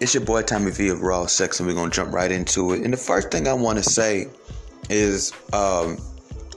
[0.00, 2.82] It's your boy Tommy V of Raw Sex, and we're gonna jump right into it.
[2.82, 4.28] And the first thing I want to say
[4.88, 5.98] is, um,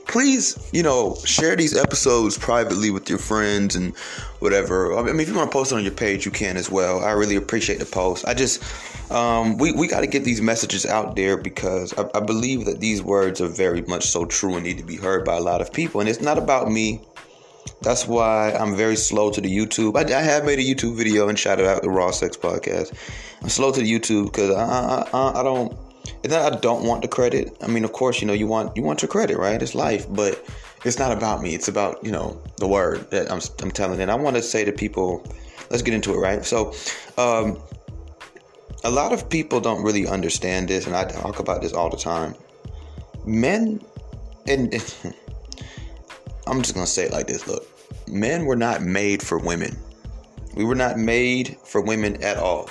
[0.05, 3.95] please, you know, share these episodes privately with your friends and
[4.39, 4.95] whatever.
[4.95, 7.03] I mean, if you want to post it on your page, you can as well.
[7.03, 8.27] I really appreciate the post.
[8.27, 8.61] I just,
[9.11, 12.79] um, we we got to get these messages out there because I, I believe that
[12.79, 15.61] these words are very much so true and need to be heard by a lot
[15.61, 15.99] of people.
[15.99, 17.01] And it's not about me.
[17.81, 19.97] That's why I'm very slow to the YouTube.
[19.97, 22.93] I, I have made a YouTube video and shouted out the Raw Sex Podcast.
[23.41, 25.77] I'm slow to the YouTube because I, I, I don't.
[26.27, 27.55] Not I don't want the credit.
[27.61, 29.61] I mean, of course, you know you want you want your credit, right?
[29.61, 30.43] It's life, but
[30.83, 31.53] it's not about me.
[31.53, 34.01] It's about you know the word that I'm I'm telling.
[34.01, 35.23] And I want to say to people,
[35.69, 36.43] let's get into it, right?
[36.45, 36.73] So,
[37.17, 37.59] um,
[38.83, 41.97] a lot of people don't really understand this, and I talk about this all the
[41.97, 42.35] time.
[43.25, 43.81] Men,
[44.47, 44.73] and
[46.47, 47.67] I'm just gonna say it like this: Look,
[48.07, 49.77] men were not made for women.
[50.55, 52.69] We were not made for women at all.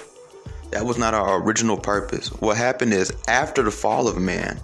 [0.70, 2.28] That was not our original purpose.
[2.41, 4.61] What happened is after the fall of man,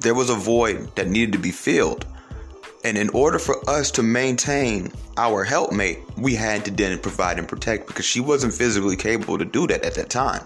[0.00, 2.06] there was a void that needed to be filled.
[2.82, 7.46] And in order for us to maintain our helpmate, we had to then provide and
[7.46, 10.42] protect because she wasn't physically capable to do that at that time.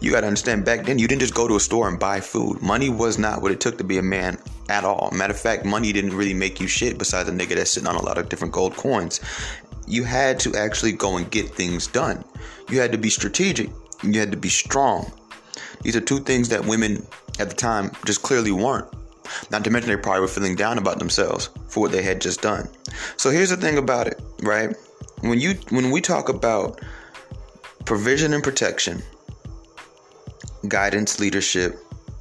[0.00, 2.20] You got to understand back then, you didn't just go to a store and buy
[2.20, 2.60] food.
[2.60, 4.36] Money was not what it took to be a man
[4.68, 5.10] at all.
[5.12, 7.96] Matter of fact, money didn't really make you shit besides a nigga that's sitting on
[7.96, 9.20] a lot of different gold coins.
[9.86, 12.24] You had to actually go and get things done.
[12.68, 13.70] You had to be strategic.
[14.02, 15.10] You had to be strong.
[15.82, 17.06] These are two things that women
[17.38, 18.86] at the time just clearly weren't.
[19.50, 22.42] Not to mention they probably were feeling down about themselves for what they had just
[22.42, 22.68] done.
[23.16, 24.74] So here's the thing about it, right?
[25.20, 26.80] When you when we talk about
[27.84, 29.02] provision and protection,
[30.68, 31.78] guidance, leadership,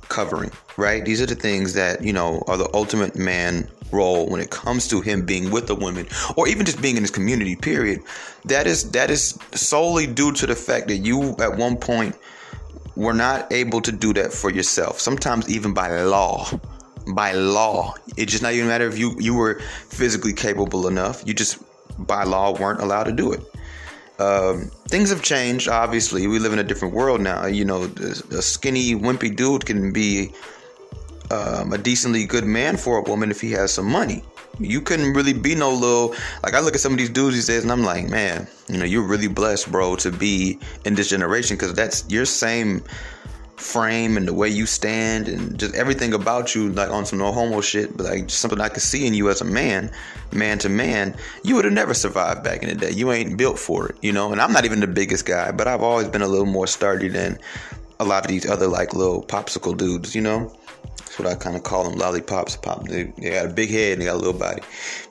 [0.09, 1.05] covering, right?
[1.05, 4.87] These are the things that, you know, are the ultimate man role when it comes
[4.87, 8.01] to him being with a woman or even just being in his community, period.
[8.45, 12.15] That is that is solely due to the fact that you at one point
[12.95, 14.99] were not able to do that for yourself.
[14.99, 16.47] Sometimes even by law
[17.13, 17.93] by law.
[18.17, 19.59] It just not even matter if you you were
[19.89, 21.23] physically capable enough.
[21.25, 21.61] You just
[21.97, 23.41] by law weren't allowed to do it.
[24.19, 25.69] Um, things have changed.
[25.69, 27.45] Obviously, we live in a different world now.
[27.45, 30.33] You know, a skinny, wimpy dude can be
[31.31, 34.23] um, a decently good man for a woman if he has some money.
[34.59, 37.47] You couldn't really be no little like I look at some of these dudes these
[37.47, 41.09] days and I'm like, man, you know, you're really blessed, bro, to be in this
[41.09, 42.83] generation because that's your same
[43.59, 47.31] frame and the way you stand and just everything about you, like on some no
[47.31, 49.91] homo shit, but like something I could see in you as a man,
[50.31, 52.91] man to man, you would have never survived back in the day.
[52.91, 54.31] You ain't built for it, you know.
[54.31, 57.09] And I'm not even the biggest guy, but I've always been a little more sturdy
[57.09, 57.37] than
[57.99, 60.55] a lot of these other like little popsicle dudes, you know.
[60.97, 62.55] That's what I kind of call them, lollipops.
[62.55, 62.87] Pop.
[62.87, 64.61] They, they got a big head and they got a little body.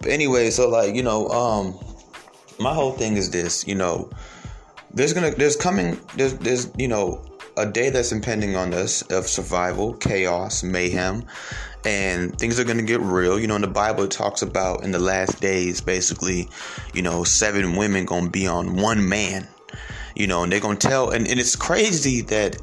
[0.01, 1.79] But anyway, so like you know, um,
[2.59, 4.11] my whole thing is this, you know.
[4.95, 7.28] There's gonna, there's coming, there's, there's, you know,
[7.59, 11.25] a day that's impending on us of survival, chaos, mayhem,
[11.85, 13.39] and things are going to get real.
[13.39, 16.49] You know, in the Bible, it talks about in the last days, basically,
[16.95, 19.47] you know, seven women going to be on one man,
[20.15, 22.57] you know, and they're going to tell, and, and it's crazy that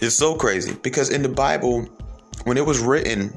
[0.00, 1.88] it's so crazy because in the Bible,
[2.44, 3.36] when it was written,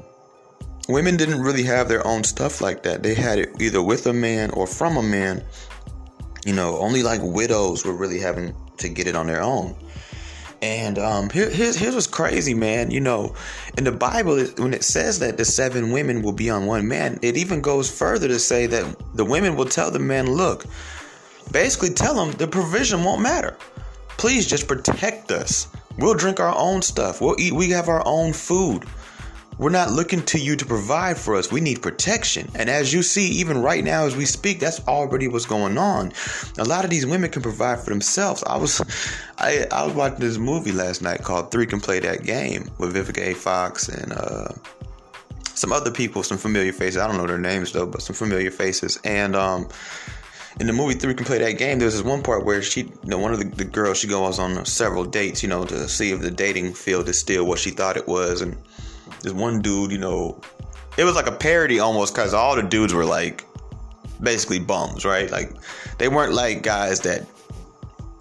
[0.88, 3.02] women didn't really have their own stuff like that.
[3.02, 5.44] They had it either with a man or from a man.
[6.44, 9.76] You know, only like widows were really having to get it on their own.
[10.62, 12.90] And um, here, here's here's what's crazy, man.
[12.90, 13.34] You know,
[13.78, 17.18] in the Bible, when it says that the seven women will be on one man,
[17.22, 18.84] it even goes further to say that
[19.14, 20.66] the women will tell the men, "Look,
[21.50, 23.56] basically tell them the provision won't matter.
[24.18, 25.68] Please just protect us.
[25.98, 27.22] We'll drink our own stuff.
[27.22, 27.54] We'll eat.
[27.54, 28.84] We have our own food."
[29.60, 31.52] We're not looking to you to provide for us.
[31.52, 32.50] We need protection.
[32.54, 36.14] And as you see, even right now as we speak, that's already what's going on.
[36.56, 38.42] A lot of these women can provide for themselves.
[38.44, 38.80] I was
[39.36, 42.96] I, I was watching this movie last night called Three Can Play That Game with
[42.96, 43.34] Vivica A.
[43.34, 44.48] Fox and uh,
[45.52, 46.96] some other people, some familiar faces.
[46.96, 48.98] I don't know their names though, but some familiar faces.
[49.04, 49.68] And um,
[50.58, 52.94] in the movie Three Can Play That Game, there's this one part where she, you
[53.04, 56.12] know, one of the, the girls, she goes on several dates, you know, to see
[56.12, 58.40] if the dating field is still what she thought it was.
[58.40, 58.56] And
[59.22, 60.40] this one dude, you know,
[60.96, 63.44] it was like a parody almost because all the dudes were like
[64.22, 65.30] basically bums, right?
[65.30, 65.52] Like
[65.98, 67.26] they weren't like guys that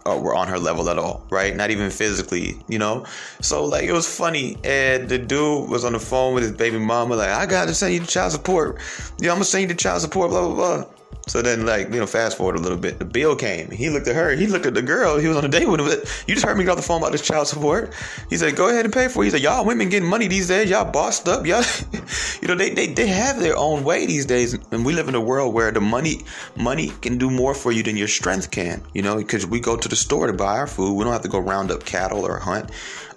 [0.05, 1.55] uh, were on her level at all, right?
[1.55, 3.05] Not even physically, you know.
[3.41, 6.79] So like it was funny, and the dude was on the phone with his baby
[6.79, 8.79] mama, like, "I gotta send you the child support.
[9.19, 10.85] Yeah, I'm gonna send you the child support." Blah blah blah.
[11.29, 12.97] So then, like, you know, fast forward a little bit.
[12.97, 13.69] The bill came.
[13.69, 14.31] He looked at her.
[14.31, 15.19] He looked at the girl.
[15.19, 15.87] He was on a date with him.
[16.27, 17.93] You just heard me get off the phone about this child support.
[18.29, 19.25] He said, go ahead and pay for it.
[19.27, 20.71] He said, y'all women getting money these days.
[20.71, 21.45] Y'all bossed up.
[21.45, 21.63] Y'all,
[22.41, 24.55] you know, they, they, they have their own way these days.
[24.71, 26.21] And we live in a world where the money,
[26.55, 29.77] money can do more for you than your strength can, you know, because we go
[29.77, 30.95] to the store to buy our food.
[30.95, 32.71] We don't have to go round up cattle or hunt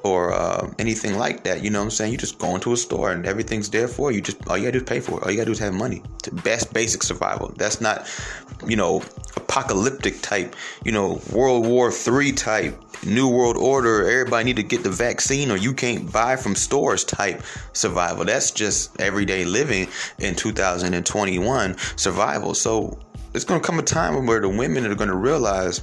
[0.04, 1.62] or uh, anything like that.
[1.62, 2.12] You know what I'm saying?
[2.12, 4.20] You just go into a store and everything's there for you.
[4.20, 5.24] Just all you gotta do is pay for it.
[5.24, 6.02] All you gotta do is have money.
[6.44, 7.52] Best basic survival.
[7.56, 8.08] That's not,
[8.66, 9.02] you know,
[9.36, 14.08] apocalyptic type, you know, World War Three type, New World Order.
[14.08, 18.24] Everybody need to get the vaccine or you can't buy from stores type survival.
[18.24, 19.88] That's just everyday living
[20.18, 22.54] in 2021 survival.
[22.54, 22.98] So
[23.34, 25.82] it's gonna come a time where the women are gonna realize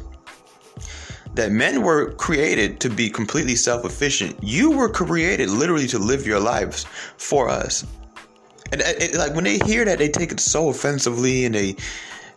[1.39, 4.37] that men were created to be completely self efficient.
[4.43, 6.85] You were created literally to live your lives
[7.17, 7.85] for us.
[8.71, 11.75] And it, like when they hear that, they take it so offensively and they,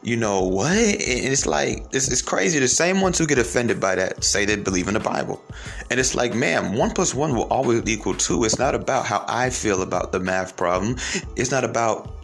[0.02, 0.72] you know, what?
[0.72, 2.58] And it's like, it's, it's crazy.
[2.58, 5.44] The same ones who get offended by that say they believe in the Bible.
[5.90, 8.44] And it's like, man, one plus one will always equal two.
[8.44, 10.96] It's not about how I feel about the math problem,
[11.36, 12.21] it's not about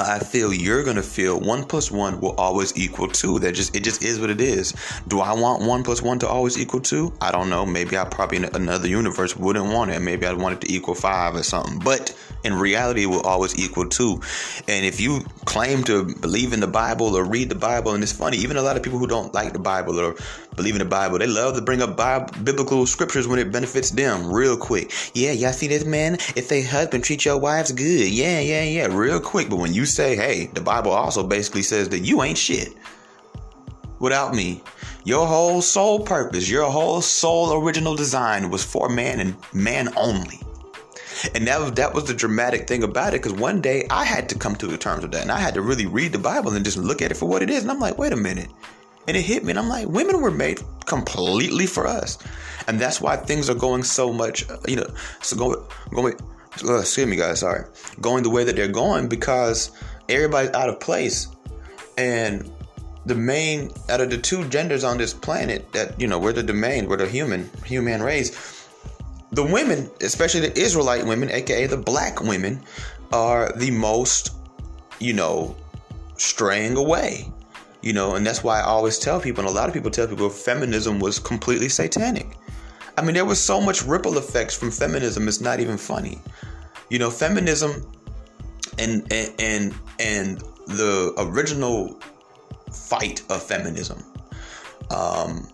[0.00, 3.38] I feel you're gonna feel one plus one will always equal two.
[3.40, 4.74] That just it just is what it is.
[5.08, 7.12] Do I want one plus one to always equal two?
[7.20, 7.66] I don't know.
[7.66, 10.00] Maybe I probably in another universe wouldn't want it.
[10.00, 11.78] Maybe I'd want it to equal five or something.
[11.78, 14.20] But in reality, it will always equal two.
[14.68, 18.12] And if you claim to believe in the Bible or read the Bible, and it's
[18.12, 20.16] funny, even a lot of people who don't like the Bible or
[20.56, 23.90] believe in the Bible, they love to bring up Bible, biblical scriptures when it benefits
[23.90, 24.92] them real quick.
[25.14, 26.14] Yeah, y'all see this man?
[26.36, 29.48] If they husband treat your wives good, yeah, yeah, yeah, real quick.
[29.48, 32.74] But when you say, hey, the Bible also basically says that you ain't shit
[33.98, 34.62] without me.
[35.04, 40.40] Your whole soul purpose, your whole soul original design was for man and man only.
[41.34, 44.38] And that, that was the dramatic thing about it because one day I had to
[44.38, 46.76] come to terms with that and I had to really read the Bible and just
[46.76, 47.62] look at it for what it is.
[47.62, 48.48] And I'm like, wait a minute.
[49.08, 49.50] And it hit me.
[49.50, 52.18] And I'm like, women were made completely for us.
[52.68, 54.86] And that's why things are going so much, uh, you know,
[55.20, 55.58] so going,
[55.92, 56.14] going,
[56.64, 57.64] uh, excuse me, guys, sorry,
[58.00, 59.72] going the way that they're going because
[60.08, 61.28] everybody's out of place.
[61.98, 62.50] And
[63.04, 66.42] the main, out of the two genders on this planet that, you know, we're the
[66.42, 68.60] domain, we're the human, human race
[69.32, 72.60] the women, especially the Israelite women, aka the black women,
[73.12, 74.34] are the most,
[75.00, 75.56] you know,
[76.16, 77.32] straying away.
[77.82, 80.06] You know, and that's why I always tell people, and a lot of people tell
[80.06, 82.36] people feminism was completely satanic.
[82.96, 86.20] I mean, there was so much ripple effects from feminism, it's not even funny.
[86.90, 87.90] You know, feminism
[88.78, 91.98] and and and, and the original
[92.70, 94.02] fight of feminism
[94.92, 95.48] um,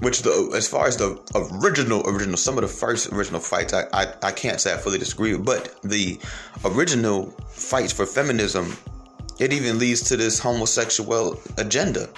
[0.00, 1.18] which the as far as the
[1.62, 4.98] original original some of the first original fights I, I, I can't say I fully
[4.98, 6.20] disagree with, but the
[6.64, 8.76] original fights for feminism
[9.38, 12.08] it even leads to this homosexual agenda.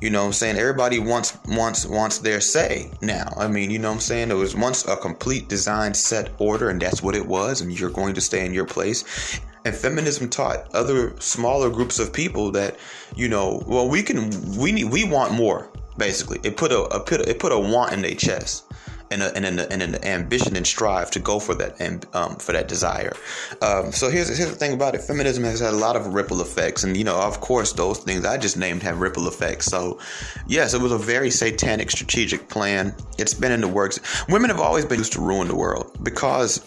[0.00, 0.56] You know I'm saying?
[0.56, 3.32] Everybody wants wants wants their say now.
[3.36, 4.30] I mean, you know what I'm saying?
[4.30, 7.90] It was once a complete design set order and that's what it was and you're
[7.90, 9.40] going to stay in your place.
[9.64, 12.78] And feminism taught other smaller groups of people that,
[13.16, 16.38] you know, well we can we need we want more basically.
[16.44, 18.64] It put a, a put a, it put a want in their chest.
[19.10, 22.36] And, a, and, an, and an ambition and strive to go for that and um,
[22.36, 23.14] for that desire.
[23.62, 26.42] Um, so here's here's the thing about it: feminism has had a lot of ripple
[26.42, 29.64] effects, and you know, of course, those things I just named have ripple effects.
[29.64, 29.98] So,
[30.46, 32.94] yes, it was a very satanic strategic plan.
[33.16, 33.98] It's been in the works.
[34.28, 36.60] Women have always been used to ruin the world because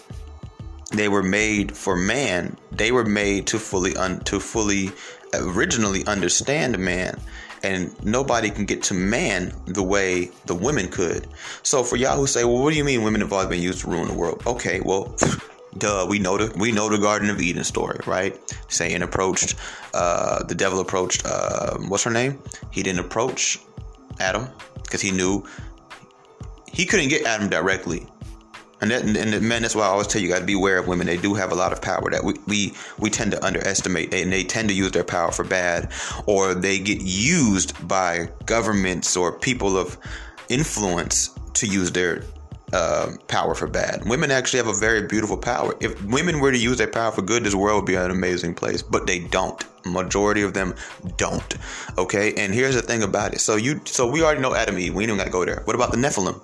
[0.91, 2.57] they were made for man.
[2.71, 4.91] They were made to fully un, to fully
[5.33, 7.19] originally understand man
[7.63, 11.27] and nobody can get to man the way the women could.
[11.63, 13.81] So for y'all who say, "Well, what do you mean women have always been used
[13.81, 15.15] to ruin the world?" Okay, well,
[15.77, 18.37] duh, we know the we know the Garden of Eden story, right?
[18.67, 19.55] Satan approached,
[19.93, 22.41] uh, the devil approached, uh, what's her name?
[22.71, 23.59] He didn't approach
[24.19, 24.47] Adam
[24.83, 25.45] because he knew
[26.71, 28.07] he couldn't get Adam directly.
[28.81, 30.79] And, that, and men, that's why I always tell you, you got to be aware
[30.79, 31.05] of women.
[31.05, 34.33] They do have a lot of power that we, we, we tend to underestimate, and
[34.33, 35.91] they tend to use their power for bad,
[36.25, 39.97] or they get used by governments or people of
[40.49, 42.23] influence to use their
[42.73, 44.03] uh, power for bad.
[44.05, 45.75] Women actually have a very beautiful power.
[45.79, 48.55] If women were to use their power for good, this world would be an amazing
[48.55, 49.63] place, but they don't.
[49.85, 50.73] Majority of them
[51.17, 51.57] don't.
[51.97, 53.41] Okay, and here's the thing about it.
[53.41, 54.93] So you, so we already know Adam and Eve.
[54.93, 55.61] We don't got to go there.
[55.65, 56.39] What about the Nephilim?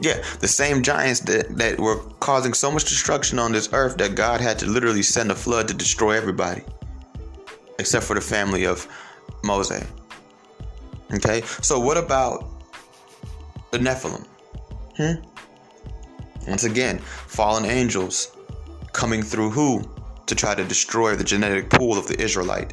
[0.00, 4.14] Yeah, the same giants that, that were causing so much destruction on this earth that
[4.14, 6.62] God had to literally send a flood to destroy everybody,
[7.78, 8.88] except for the family of
[9.44, 9.86] Moses.
[11.12, 12.44] Okay, so what about
[13.70, 14.26] the Nephilim?
[14.96, 15.22] Hmm?
[16.48, 18.36] Once again, fallen angels
[18.92, 19.88] coming through who?
[20.26, 22.72] to try to destroy the genetic pool of the Israelite.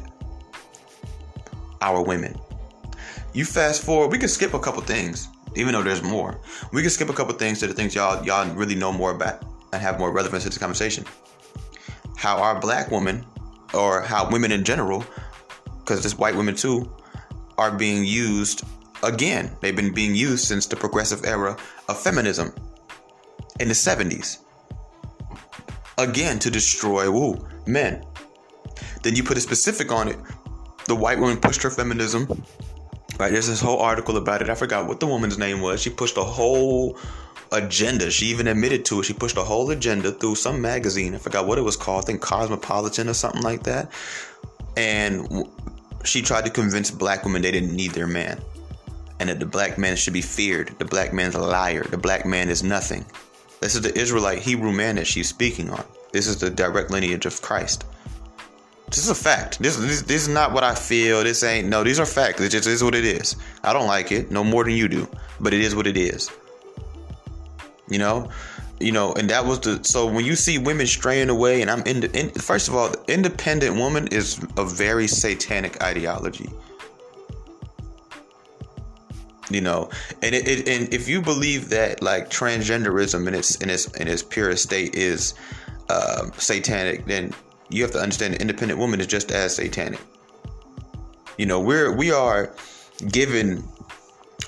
[1.80, 2.38] Our women.
[3.34, 6.40] You fast forward, we can skip a couple things, even though there's more.
[6.72, 9.44] We can skip a couple things to the things y'all y'all really know more about
[9.72, 11.04] and have more relevance to this conversation.
[12.16, 13.24] How our black women,
[13.74, 15.04] or how women in general,
[15.78, 16.90] because there's white women too,
[17.58, 18.62] are being used
[19.02, 19.50] again.
[19.60, 21.56] They've been being used since the progressive era
[21.88, 22.52] of feminism
[23.60, 24.38] in the 70s.
[25.98, 28.04] Again, to destroy woo, men.
[29.02, 30.18] Then you put a specific on it.
[30.86, 32.44] The white woman pushed her feminism.
[33.30, 34.48] There's this whole article about it.
[34.48, 35.80] I forgot what the woman's name was.
[35.80, 36.98] She pushed a whole
[37.52, 38.10] agenda.
[38.10, 39.04] She even admitted to it.
[39.04, 41.14] She pushed a whole agenda through some magazine.
[41.14, 42.04] I forgot what it was called.
[42.04, 43.90] I think Cosmopolitan or something like that.
[44.76, 45.46] And
[46.04, 48.40] she tried to convince black women they didn't need their man.
[49.20, 50.74] And that the black man should be feared.
[50.78, 51.84] The black man's a liar.
[51.84, 53.04] The black man is nothing.
[53.60, 55.84] This is the Israelite Hebrew man that she's speaking on.
[56.10, 57.84] This is the direct lineage of Christ.
[58.92, 59.58] This is a fact.
[59.58, 61.24] This, this, this is not what I feel.
[61.24, 61.82] This ain't no.
[61.82, 62.42] These are facts.
[62.42, 63.36] It just is what it is.
[63.64, 65.08] I don't like it no more than you do,
[65.40, 66.30] but it is what it is.
[67.88, 68.28] You know,
[68.80, 71.80] you know, and that was the so when you see women straying away, and I'm
[71.84, 76.50] in, the, in first of all, the independent woman is a very satanic ideology.
[79.48, 79.88] You know,
[80.20, 84.06] and it, it, and if you believe that like transgenderism in its in its in
[84.06, 85.32] its purest state is
[85.88, 87.32] uh, satanic, then
[87.68, 90.00] you have to understand independent woman is just as satanic.
[91.38, 92.54] You know, we're we are
[93.10, 93.64] given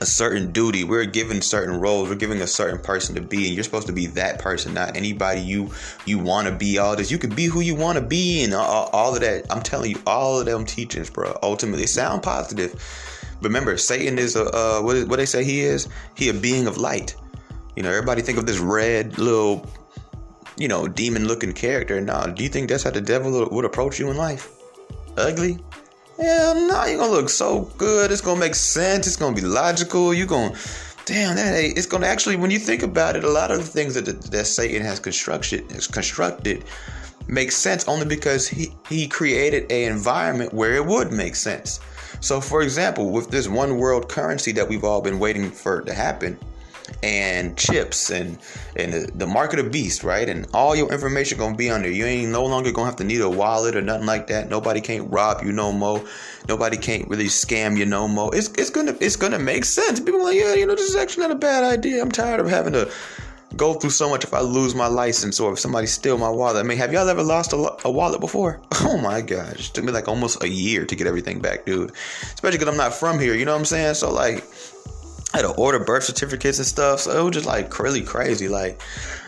[0.00, 0.84] a certain duty.
[0.84, 2.08] We're given certain roles.
[2.08, 4.96] We're giving a certain person to be, and you're supposed to be that person, not
[4.96, 5.70] anybody you
[6.04, 6.78] you want to be.
[6.78, 9.46] All this, you can be who you want to be, and all, all, of that.
[9.50, 12.74] I'm telling you, all of them teachings, bro, ultimately sound positive.
[13.40, 15.88] Remember, Satan is a uh, what what they say he is.
[16.14, 17.14] He a being of light.
[17.76, 19.66] You know, everybody think of this red little,
[20.56, 22.00] you know, demon-looking character.
[22.00, 24.50] Now, do you think that's how the devil would approach you in life?
[25.16, 25.58] Ugly,
[26.16, 28.12] Hell no, you're gonna look so good.
[28.12, 29.06] It's gonna make sense.
[29.06, 30.14] It's gonna be logical.
[30.14, 30.54] You're gonna,
[31.06, 33.94] damn, that it's gonna actually, when you think about it, a lot of the things
[33.94, 36.64] that, that Satan has constructed, has constructed
[37.26, 41.80] makes sense only because he, he created an environment where it would make sense.
[42.20, 45.92] So, for example, with this one world currency that we've all been waiting for to
[45.92, 46.38] happen,
[47.02, 48.38] and chips and
[48.76, 50.28] and the, market of beast, right?
[50.28, 51.90] And all your information gonna be on there.
[51.90, 54.48] You ain't no longer gonna have to need a wallet or nothing like that.
[54.48, 56.02] Nobody can't rob you no more.
[56.48, 58.34] Nobody can't really scam you no more.
[58.34, 60.00] It's it's gonna it's gonna make sense.
[60.00, 62.02] People like, yeah, you know, this is actually not a bad idea.
[62.02, 62.90] I'm tired of having to
[63.56, 66.56] go through so much if I lose my license or if somebody steal my wallet.
[66.56, 68.60] I mean, have y'all ever lost a, a wallet before?
[68.86, 71.90] Oh my gosh, it took me like almost a year to get everything back, dude.
[72.22, 73.34] Especially because I'm not from here.
[73.34, 73.94] You know what I'm saying?
[73.94, 74.44] So like
[75.34, 77.00] I had to order birth certificates and stuff.
[77.00, 78.46] So it was just like really crazy.
[78.46, 78.80] Like,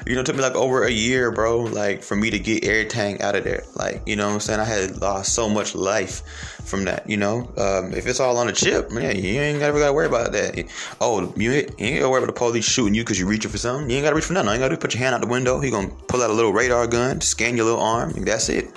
[0.07, 2.65] you know, it took me like over a year, bro, like for me to get
[2.65, 3.65] Air everything out of there.
[3.75, 4.61] Like, you know what I'm saying?
[4.61, 6.23] I had lost so much life
[6.65, 7.53] from that, you know?
[7.59, 10.65] Um, if it's all on a chip, man, you ain't ever gotta worry about that.
[11.01, 13.51] Oh, you ain't, you ain't gotta worry about the police shooting you because you're reaching
[13.51, 13.91] for something.
[13.91, 14.53] You ain't gotta reach for nothing.
[14.53, 15.59] You gotta do put your hand out the window.
[15.59, 18.73] He gonna pull out a little radar gun, scan your little arm, that's it.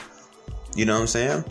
[0.76, 1.44] You know what I'm saying?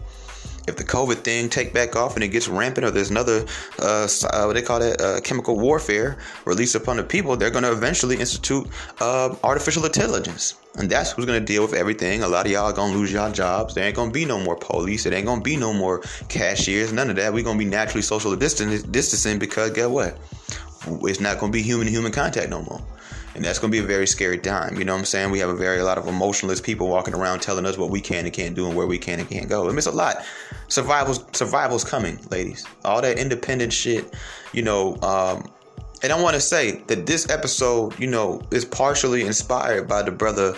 [0.69, 3.45] If the COVID thing take back off and it gets rampant, or there's another
[3.81, 7.65] uh, uh, what they call it uh, chemical warfare released upon the people, they're going
[7.65, 8.69] to eventually institute
[9.01, 12.23] uh, artificial intelligence, and that's who's going to deal with everything.
[12.23, 13.75] A lot of y'all going to lose y'all jobs.
[13.75, 15.07] There ain't going to be no more police.
[15.07, 16.93] It ain't going to be no more cashiers.
[16.93, 17.33] None of that.
[17.33, 20.19] We're going to be naturally social distancing because guess what?
[21.03, 22.81] It's not going to be human human contact no more
[23.35, 24.78] and that's going to be a very scary time.
[24.78, 25.30] You know what I'm saying?
[25.30, 28.00] We have a very a lot of emotionless people walking around telling us what we
[28.00, 29.64] can and can't do and where we can and can't go.
[29.64, 30.25] I mean, it's a lot.
[30.68, 32.66] Survival's survival's coming, ladies.
[32.85, 34.14] All that independent shit,
[34.52, 34.97] you know.
[35.02, 35.50] Um,
[36.02, 40.12] and I want to say that this episode, you know, is partially inspired by the
[40.12, 40.54] brother,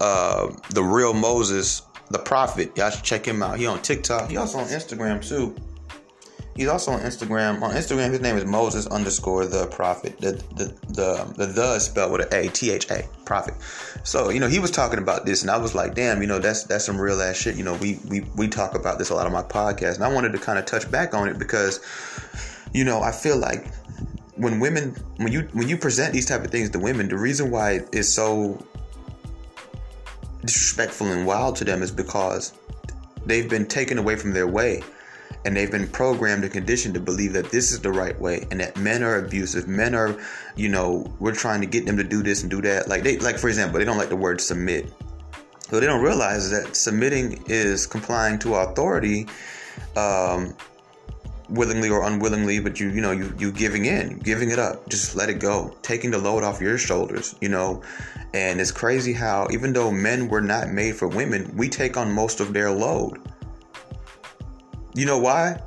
[0.00, 2.76] uh, the real Moses, the prophet.
[2.76, 3.58] Y'all should check him out.
[3.58, 4.30] He on TikTok.
[4.30, 5.54] He also on Instagram too.
[6.56, 7.60] He's also on Instagram.
[7.60, 10.18] On Instagram, his name is Moses underscore the prophet.
[10.18, 13.54] The the the the, the spelled with an A, T H A, prophet.
[14.04, 16.38] So you know he was talking about this, and I was like, damn, you know
[16.38, 17.56] that's that's some real ass shit.
[17.56, 20.12] You know we we we talk about this a lot on my podcast, and I
[20.12, 21.80] wanted to kind of touch back on it because
[22.72, 23.70] you know I feel like
[24.36, 27.50] when women when you when you present these type of things to women, the reason
[27.50, 28.64] why it's so
[30.40, 32.54] disrespectful and wild to them is because
[33.26, 34.82] they've been taken away from their way
[35.44, 38.60] and they've been programmed and conditioned to believe that this is the right way and
[38.60, 39.68] that men are abusive.
[39.68, 40.18] Men are
[40.56, 42.88] you know we're trying to get them to do this and do that.
[42.88, 44.92] Like they like for example they don't like the word submit.
[45.70, 49.26] So they don't realize that submitting is complying to authority
[49.96, 50.54] um,
[51.48, 55.16] willingly or unwillingly, but you you know you you giving in, giving it up, just
[55.16, 57.82] let it go, taking the load off your shoulders, you know.
[58.34, 62.12] And it's crazy how even though men were not made for women, we take on
[62.12, 63.20] most of their load.
[64.96, 65.60] You know why?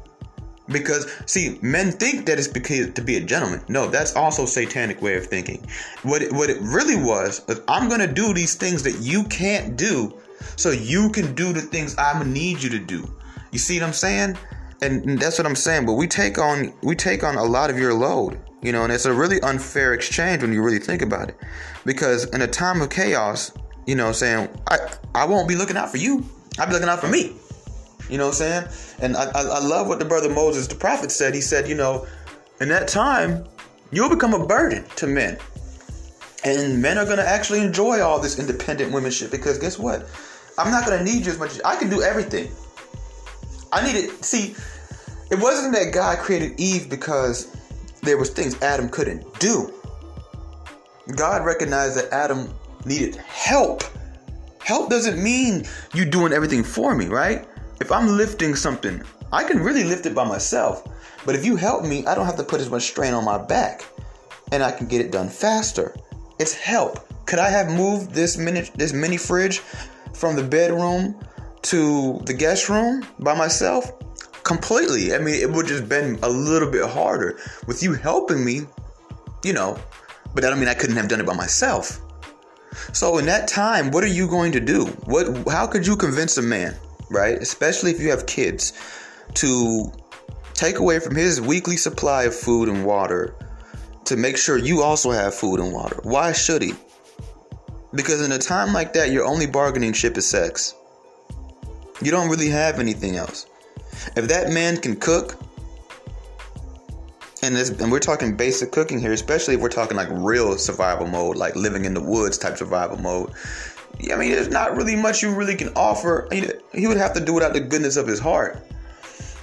[0.67, 3.63] Because see, men think that it's because to be a gentleman.
[3.69, 5.65] No, that's also satanic way of thinking.
[6.03, 9.77] What it, what it really was is I'm gonna do these things that you can't
[9.77, 10.19] do,
[10.57, 13.11] so you can do the things I'm gonna need you to do.
[13.51, 14.37] You see what I'm saying?
[14.81, 15.85] and that's what I'm saying.
[15.85, 18.93] But we take on we take on a lot of your load, you know, and
[18.93, 21.37] it's a really unfair exchange when you really think about it.
[21.85, 23.51] Because in a time of chaos,
[23.85, 24.77] you know, saying I
[25.15, 26.25] I won't be looking out for you.
[26.57, 27.35] I'll be looking out for me.
[28.09, 28.67] You know what I'm saying?
[29.01, 31.35] And I, I, I love what the brother Moses, the prophet, said.
[31.35, 32.07] He said, you know,
[32.59, 33.45] in that time,
[33.91, 35.37] you'll become a burden to men.
[36.43, 40.07] And men are going to actually enjoy all this independent womanship because guess what?
[40.57, 41.59] I'm not going to need you as much.
[41.63, 42.51] I can do everything.
[43.71, 44.55] I needed see.
[45.31, 47.55] It wasn't that God created Eve because
[48.01, 49.73] there was things Adam couldn't do.
[51.15, 52.53] God recognized that Adam
[52.85, 53.83] needed help.
[54.61, 57.47] Help doesn't mean you doing everything for me, right?
[57.79, 60.83] If I'm lifting something, I can really lift it by myself.
[61.25, 63.37] But if you help me, I don't have to put as much strain on my
[63.37, 63.85] back
[64.51, 65.95] and I can get it done faster.
[66.39, 66.99] It's help.
[67.25, 69.59] Could I have moved this mini this mini fridge
[70.13, 71.15] from the bedroom
[71.63, 73.91] to the guest room by myself?
[74.43, 75.13] Completely.
[75.13, 78.61] I mean, it would just been a little bit harder with you helping me,
[79.43, 79.77] you know,
[80.33, 82.01] but that don't mean I couldn't have done it by myself.
[82.93, 84.85] So in that time, what are you going to do?
[85.05, 86.75] What how could you convince a man,
[87.09, 87.37] right?
[87.37, 88.73] Especially if you have kids
[89.35, 89.91] to
[90.53, 93.35] take away from his weekly supply of food and water
[94.05, 95.99] to make sure you also have food and water.
[96.03, 96.73] Why should he?
[97.93, 100.75] Because in a time like that, your only bargaining chip is sex.
[102.01, 103.45] You don't really have anything else.
[104.15, 105.39] If that man can cook,
[107.41, 111.07] and this, and we're talking basic cooking here, especially if we're talking like real survival
[111.07, 113.31] mode, like living in the woods type survival mode.
[114.11, 116.27] I mean, there's not really much you really can offer.
[116.31, 118.57] He would have to do it out the goodness of his heart.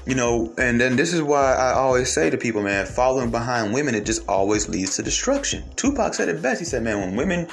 [0.06, 3.74] You know, and then this is why I always say to people, man, following behind
[3.74, 5.64] women, it just always leads to destruction.
[5.74, 6.60] Tupac said it best.
[6.60, 7.48] He said, man, when women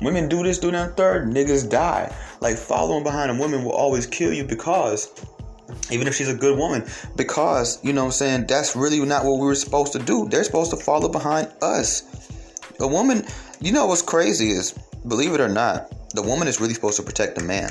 [0.00, 2.12] Women do this, do that, third, niggas die.
[2.40, 5.08] Like following behind a woman will always kill you because
[5.90, 6.84] even if she's a good woman,
[7.14, 10.28] because you know what I'm saying, that's really not what we were supposed to do.
[10.28, 12.02] They're supposed to follow behind us.
[12.80, 13.24] A woman,
[13.60, 14.72] you know what's crazy is,
[15.06, 17.70] believe it or not, the woman is really supposed to protect the man.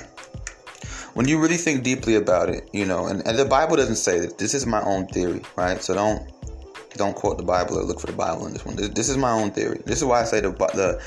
[1.13, 4.19] When you really think deeply about it, you know, and, and the Bible doesn't say
[4.19, 4.38] that.
[4.38, 5.82] This is my own theory, right?
[5.82, 6.29] So don't
[6.95, 8.75] don't quote the Bible or look for the Bible in this one.
[8.75, 9.82] This, this is my own theory.
[9.86, 11.01] This is why I say the the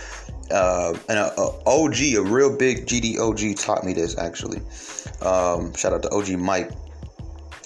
[0.55, 4.59] uh, and a, a, OG, a real big GD OG taught me this actually.
[5.20, 6.70] Um, shout out to OG Mike.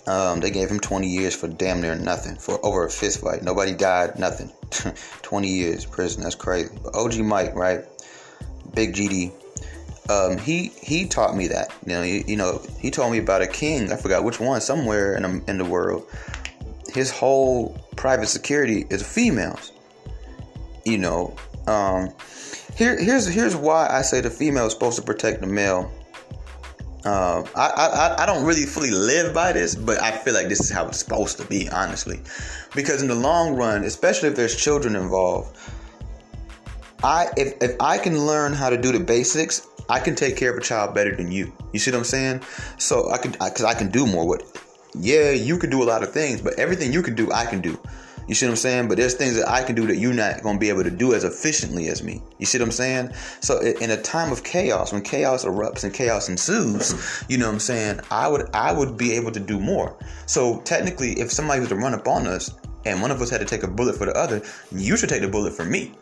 [0.07, 3.43] Um, they gave him 20 years for damn near nothing for over a fist fight.
[3.43, 4.51] Nobody died, nothing.
[5.23, 6.23] 20 years prison.
[6.23, 6.75] That's crazy.
[6.83, 7.85] But OG Mike, right?
[8.75, 9.33] Big GD.
[10.09, 11.73] Um, he he taught me that.
[11.87, 13.93] You know, he, you know, he told me about a king.
[13.93, 14.61] I forgot which one.
[14.61, 16.07] Somewhere in the, in the world,
[16.93, 19.73] his whole private security is females.
[20.85, 21.37] You know,
[21.67, 22.13] um,
[22.75, 25.93] here, here's here's why I say the female is supposed to protect the male.
[27.05, 30.61] Uh, I, I I don't really fully live by this, but I feel like this
[30.61, 32.21] is how it's supposed to be, honestly,
[32.75, 35.57] because in the long run, especially if there's children involved,
[37.03, 40.51] I if if I can learn how to do the basics, I can take care
[40.51, 41.53] of a child better than you.
[41.73, 42.43] You see what I'm saying?
[42.79, 44.63] So I can because I, I can do more with it.
[44.95, 47.61] Yeah, you can do a lot of things, but everything you can do, I can
[47.61, 47.79] do.
[48.29, 48.89] You see what I'm saying?
[48.89, 50.91] But there's things that I can do that you're not going to be able to
[50.91, 52.23] do as efficiently as me.
[52.39, 53.13] You see what I'm saying?
[53.41, 57.55] So in a time of chaos, when chaos erupts and chaos ensues, you know what
[57.55, 58.01] I'm saying?
[58.11, 59.97] I would I would be able to do more.
[60.27, 62.51] So technically, if somebody was to run up on us
[62.85, 65.23] and one of us had to take a bullet for the other, you should take
[65.23, 65.95] the bullet for me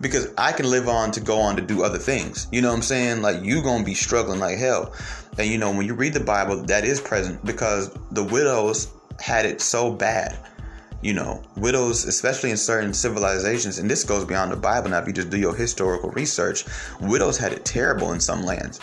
[0.00, 2.46] because I can live on to go on to do other things.
[2.52, 3.22] You know what I'm saying?
[3.22, 4.92] Like you gonna be struggling like hell.
[5.38, 8.88] And you know when you read the Bible, that is present because the widows
[9.20, 10.38] had it so bad
[11.00, 14.90] you know, widows, especially in certain civilizations, and this goes beyond the Bible.
[14.90, 16.64] Now, if you just do your historical research,
[17.00, 18.80] widows had it terrible in some lands.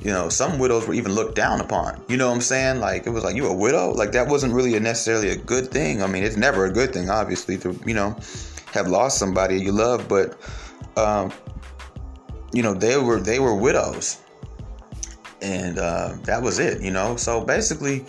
[0.00, 2.04] You know, some widows were even looked down upon.
[2.08, 2.80] You know what I'm saying?
[2.80, 3.92] Like it was like you a widow.
[3.92, 6.02] Like that wasn't really a necessarily a good thing.
[6.02, 8.16] I mean, it's never a good thing, obviously, to you know
[8.76, 10.38] have lost somebody you love, but
[10.96, 11.32] um,
[12.52, 14.18] you know they were they were widows,
[15.42, 16.80] and uh, that was it.
[16.82, 18.04] You know, so basically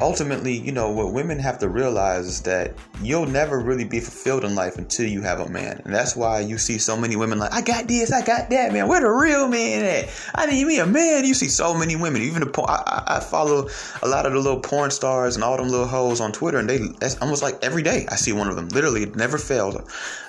[0.00, 4.44] ultimately, you know, what women have to realize is that you'll never really be fulfilled
[4.44, 5.80] in life until you have a man.
[5.84, 8.72] And that's why you see so many women like, I got this, I got that,
[8.72, 8.88] man.
[8.88, 10.32] Where the real man at?
[10.34, 11.24] I need me a man.
[11.24, 13.68] You see so many women, even the I, I follow
[14.02, 16.68] a lot of the little porn stars and all them little hoes on Twitter, and
[16.68, 18.68] they that's almost like every day I see one of them.
[18.68, 19.76] Literally, it never fails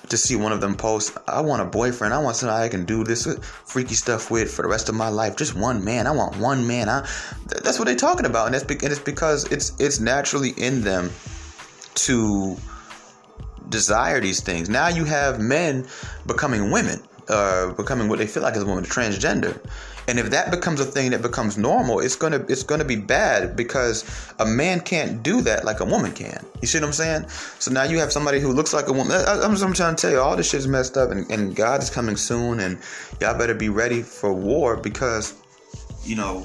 [0.09, 2.13] to see one of them post, I want a boyfriend.
[2.13, 3.27] I want somebody I can do this
[3.65, 5.35] freaky stuff with for the rest of my life.
[5.35, 6.07] Just one man.
[6.07, 6.89] I want one man.
[6.89, 7.07] I,
[7.47, 11.11] that's what they're talking about, and, that's, and it's because it's it's naturally in them
[11.95, 12.57] to
[13.69, 14.69] desire these things.
[14.69, 15.87] Now you have men
[16.25, 19.59] becoming women, uh, becoming what they feel like as a woman, transgender.
[20.09, 23.55] And if that becomes a thing that becomes normal, it's gonna it's gonna be bad
[23.55, 24.03] because
[24.39, 26.43] a man can't do that like a woman can.
[26.61, 27.29] You see what I'm saying?
[27.59, 29.11] So now you have somebody who looks like a woman.
[29.11, 31.91] I, am trying to tell you, all this shit's messed up, and, and God is
[31.91, 32.79] coming soon, and
[33.21, 35.35] y'all better be ready for war because,
[36.03, 36.39] you know,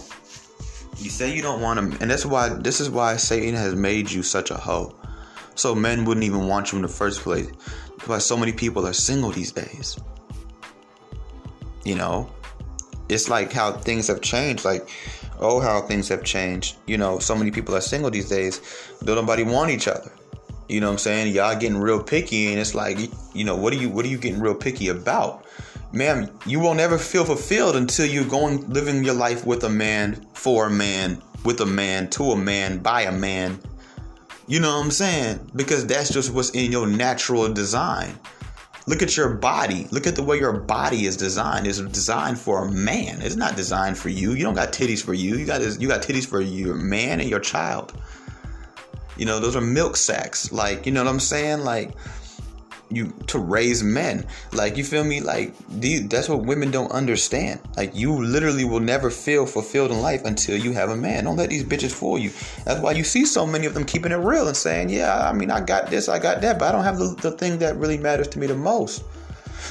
[0.98, 4.10] you say you don't want to, and that's why this is why Satan has made
[4.10, 4.94] you such a hoe.
[5.54, 7.48] So men wouldn't even want you in the first place.
[7.96, 9.96] That's why so many people are single these days.
[11.86, 12.30] You know,
[13.08, 14.64] it's like how things have changed.
[14.64, 14.88] Like,
[15.38, 16.76] oh, how things have changed.
[16.86, 18.60] You know, so many people are single these days.
[19.04, 20.10] Don't nobody want each other.
[20.68, 21.34] You know what I'm saying?
[21.34, 22.98] Y'all getting real picky, and it's like,
[23.34, 25.44] you know, what are you, what are you getting real picky about?
[25.92, 30.26] Ma'am, you will never feel fulfilled until you're going living your life with a man,
[30.32, 33.60] for a man, with a man, to a man, by a man.
[34.46, 35.50] You know what I'm saying?
[35.54, 38.18] Because that's just what's in your natural design.
[38.86, 39.86] Look at your body.
[39.90, 41.66] Look at the way your body is designed.
[41.66, 43.22] It's designed for a man.
[43.22, 44.32] It's not designed for you.
[44.32, 45.36] You don't got titties for you.
[45.36, 47.98] You got you got titties for your man and your child.
[49.16, 50.52] You know, those are milk sacks.
[50.52, 51.60] Like, you know what I'm saying?
[51.60, 51.92] Like
[52.90, 54.26] you to raise men.
[54.52, 55.20] Like you feel me?
[55.20, 57.60] Like these, that's what women don't understand.
[57.76, 61.24] Like you literally will never feel fulfilled in life until you have a man.
[61.24, 62.30] Don't let these bitches fool you.
[62.64, 65.32] That's why you see so many of them keeping it real and saying, "Yeah, I
[65.32, 67.76] mean, I got this, I got that, but I don't have the, the thing that
[67.76, 69.04] really matters to me the most."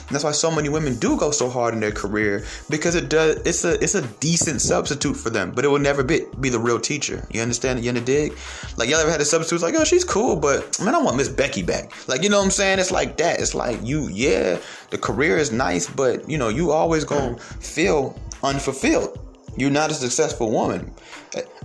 [0.01, 3.09] And that's why so many women do go so hard in their career because it
[3.09, 3.37] does.
[3.45, 6.59] It's a it's a decent substitute for them, but it will never be be the
[6.59, 7.25] real teacher.
[7.31, 7.83] You understand?
[7.83, 8.33] You under dig?
[8.77, 11.17] Like y'all ever had a substitute it's like, oh, she's cool, but man, I want
[11.17, 11.91] Miss Becky back.
[12.07, 12.79] Like you know what I'm saying?
[12.79, 13.39] It's like that.
[13.39, 14.57] It's like you, yeah,
[14.89, 19.19] the career is nice, but you know you always gonna feel unfulfilled.
[19.55, 20.91] You're not a successful woman.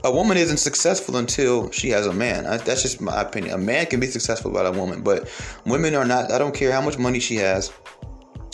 [0.05, 2.45] A woman isn't successful until she has a man.
[2.45, 3.55] That's just my opinion.
[3.55, 5.31] A man can be successful without a woman, but
[5.65, 6.31] women are not.
[6.31, 7.73] I don't care how much money she has.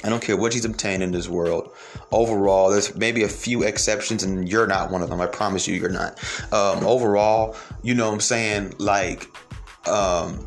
[0.04, 1.72] I don't care what she's obtained in this world.
[2.12, 5.20] Overall, there's maybe a few exceptions, and you're not one of them.
[5.20, 6.22] I promise you, you're not.
[6.52, 8.74] Um, overall, you know what I'm saying?
[8.78, 9.26] Like,
[9.88, 10.46] um,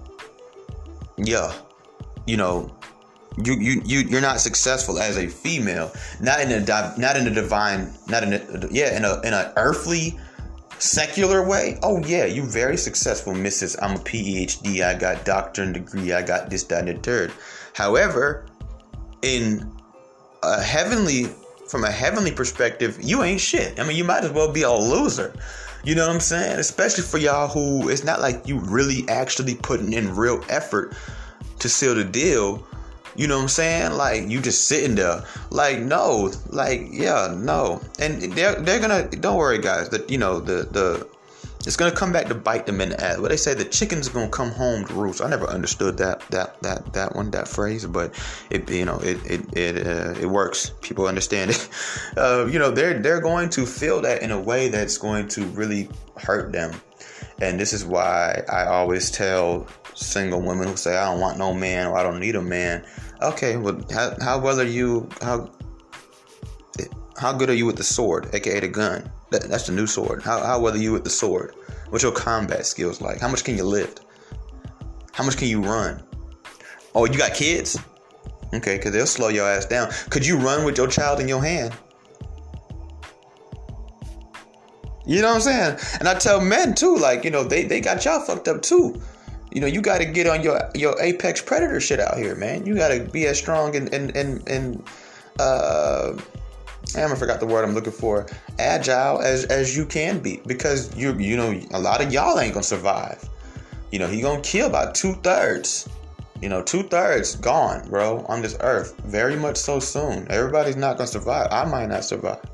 [1.18, 1.54] yeah,
[2.28, 2.72] you know,
[3.44, 5.92] you you you you're not successful as a female.
[6.22, 6.60] Not in a
[6.98, 10.20] not in a divine, not in a yeah, in a in an earthly
[10.80, 13.76] secular way, oh yeah, you very successful, Mrs.
[13.82, 17.32] I'm a PhD, I got doctorate degree, I got this, that, and the third.
[17.74, 18.46] However,
[19.22, 19.72] in
[20.44, 21.28] a heavenly
[21.68, 23.80] from a heavenly perspective, you ain't shit.
[23.80, 25.34] I mean, you might as well be a loser.
[25.84, 26.60] You know what I'm saying?
[26.60, 30.96] Especially for y'all who it's not like you really actually putting in real effort
[31.60, 32.66] to seal the deal.
[33.16, 33.94] You know what I'm saying?
[33.94, 35.24] Like you just sitting there.
[35.50, 37.82] Like no, like yeah, no.
[38.00, 41.08] And they're they're gonna don't worry guys, that you know the the
[41.68, 43.18] it's gonna come back to bite them in the ass.
[43.20, 45.22] But they say the chickens gonna come home to roost.
[45.22, 48.16] I never understood that that that that one that phrase, but
[48.50, 50.72] it you know it it it uh, it works.
[50.82, 51.70] People understand it.
[52.18, 55.46] Uh, you know they're they're going to feel that in a way that's going to
[55.48, 56.72] really hurt them,
[57.42, 61.54] and this is why I always tell single women who say I don't want no
[61.54, 62.86] man or I don't need a man.
[63.22, 65.52] Okay, well how how well are you how
[67.18, 69.12] how good are you with the sword, aka the gun?
[69.30, 70.24] That, that's the new sword.
[70.24, 71.56] How, how well are you with the sword?
[71.90, 73.20] What's your combat skills like?
[73.20, 74.02] How much can you lift?
[75.14, 76.04] How much can you run?
[76.96, 77.78] Oh, you got kids?
[78.54, 79.90] Okay, because they'll slow your ass down.
[80.10, 81.74] Could you run with your child in your hand?
[85.06, 85.80] You know what I'm saying?
[86.00, 89.02] And I tell men too, like, you know, they, they got y'all fucked up too.
[89.52, 92.66] You know, you got to get on your your apex predator shit out here, man.
[92.66, 94.84] You got to be as strong and and and, and
[95.40, 96.18] uh,
[96.96, 98.26] I forgot the word I'm looking for,
[98.60, 102.54] agile as as you can be because you you know a lot of y'all ain't
[102.54, 103.28] gonna survive.
[103.92, 105.90] You know he gonna kill about two thirds.
[106.42, 108.96] You know two thirds gone, bro, on this earth.
[109.06, 110.28] Very much so soon.
[110.32, 111.50] Everybody's not gonna survive.
[111.52, 112.46] I might not survive.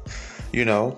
[0.51, 0.97] You know.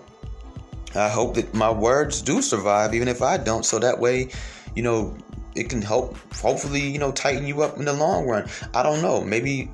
[0.96, 3.66] I hope that my words do survive, even if I don't.
[3.66, 4.30] So that way,
[4.76, 5.14] you know,
[5.54, 6.16] it can help.
[6.36, 8.48] Hopefully, you know, tighten you up in the long run.
[8.74, 9.22] I don't know.
[9.22, 9.70] Maybe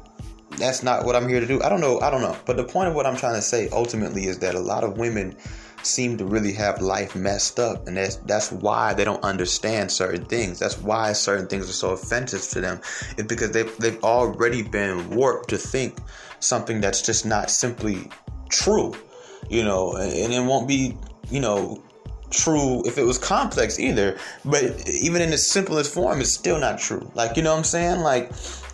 [0.61, 1.61] that's not what I'm here to do.
[1.61, 1.99] I don't know.
[1.99, 2.37] I don't know.
[2.45, 4.97] But the point of what I'm trying to say ultimately is that a lot of
[4.97, 5.35] women
[5.83, 10.23] seem to really have life messed up and that's that's why they don't understand certain
[10.25, 12.79] things that's why certain things are so offensive to them
[13.17, 15.97] it's because they've, they've already been warped to think
[16.39, 18.07] something that's just not simply
[18.49, 18.93] true
[19.49, 20.95] you know and it won't be
[21.31, 21.81] you know
[22.31, 26.79] true if it was complex either but even in the simplest form it's still not
[26.79, 27.09] true.
[27.13, 27.99] Like you know what i'm saying?
[28.01, 28.31] Like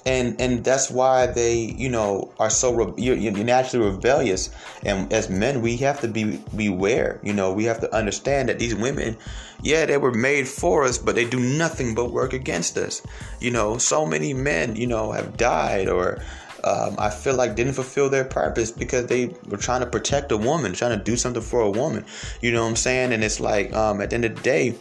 [0.08, 4.50] and and that's why they you know are so re- you're, you're, naturally rebellious.
[4.86, 7.20] And as men we have to be beware.
[7.24, 9.17] You know we have to understand that these women
[9.62, 13.02] yeah they were made for us but they do nothing but work against us.
[13.41, 16.20] You know so many men you know have died or
[16.63, 20.38] um, I feel like didn't fulfill their purpose because they were trying to protect a
[20.38, 22.06] woman, trying to do something for a woman.
[22.41, 23.13] You know what I'm saying?
[23.13, 24.76] And it's like um, at the end of the day,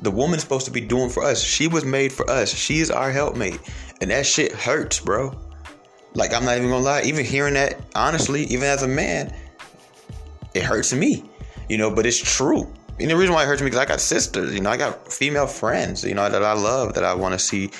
[0.00, 1.42] the woman's supposed to be doing for us.
[1.42, 2.54] She was made for us.
[2.54, 3.60] She is our helpmate.
[4.00, 5.36] And that shit hurts, bro.
[6.14, 7.02] Like, I'm not even gonna lie.
[7.02, 9.34] Even hearing that, honestly, even as a man,
[10.54, 11.24] it hurts me,
[11.68, 12.72] you know, but it's true.
[13.00, 15.12] And the reason why it hurts me because I got sisters, you know, I got
[15.12, 17.70] female friends, you know, that I love, that I want to see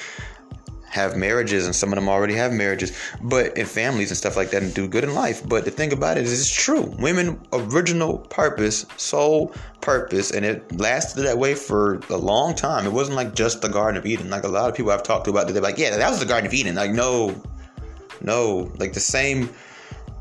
[0.91, 4.51] have marriages and some of them already have marriages but in families and stuff like
[4.51, 5.47] that and do good in life.
[5.47, 6.83] But the thing about it is it's true.
[6.99, 12.87] Women original purpose sole purpose and it lasted that way for a long time.
[12.87, 14.31] It wasn't like just the garden of eden.
[14.31, 16.27] Like a lot of people i've talked to about they're like yeah that was the
[16.27, 16.75] garden of eden.
[16.75, 17.41] Like no
[18.21, 18.73] no.
[18.79, 19.51] Like the same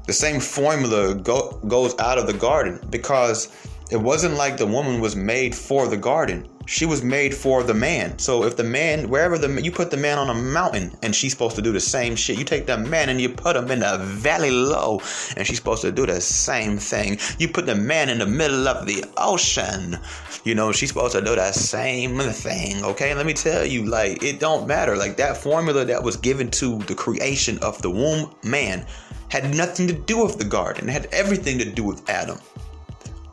[0.05, 3.49] the same formula go, goes out of the garden because
[3.91, 7.73] it wasn't like the woman was made for the garden she was made for the
[7.73, 8.19] man.
[8.19, 11.31] So if the man, wherever the you put the man on a mountain, and she's
[11.31, 12.37] supposed to do the same shit.
[12.37, 15.01] You take the man and you put him in the valley low,
[15.35, 17.17] and she's supposed to do the same thing.
[17.39, 19.97] You put the man in the middle of the ocean,
[20.43, 22.83] you know she's supposed to do the same thing.
[22.83, 24.97] Okay, let me tell you, like it don't matter.
[24.97, 28.85] Like that formula that was given to the creation of the womb man
[29.29, 30.89] had nothing to do with the garden.
[30.89, 32.39] It had everything to do with Adam.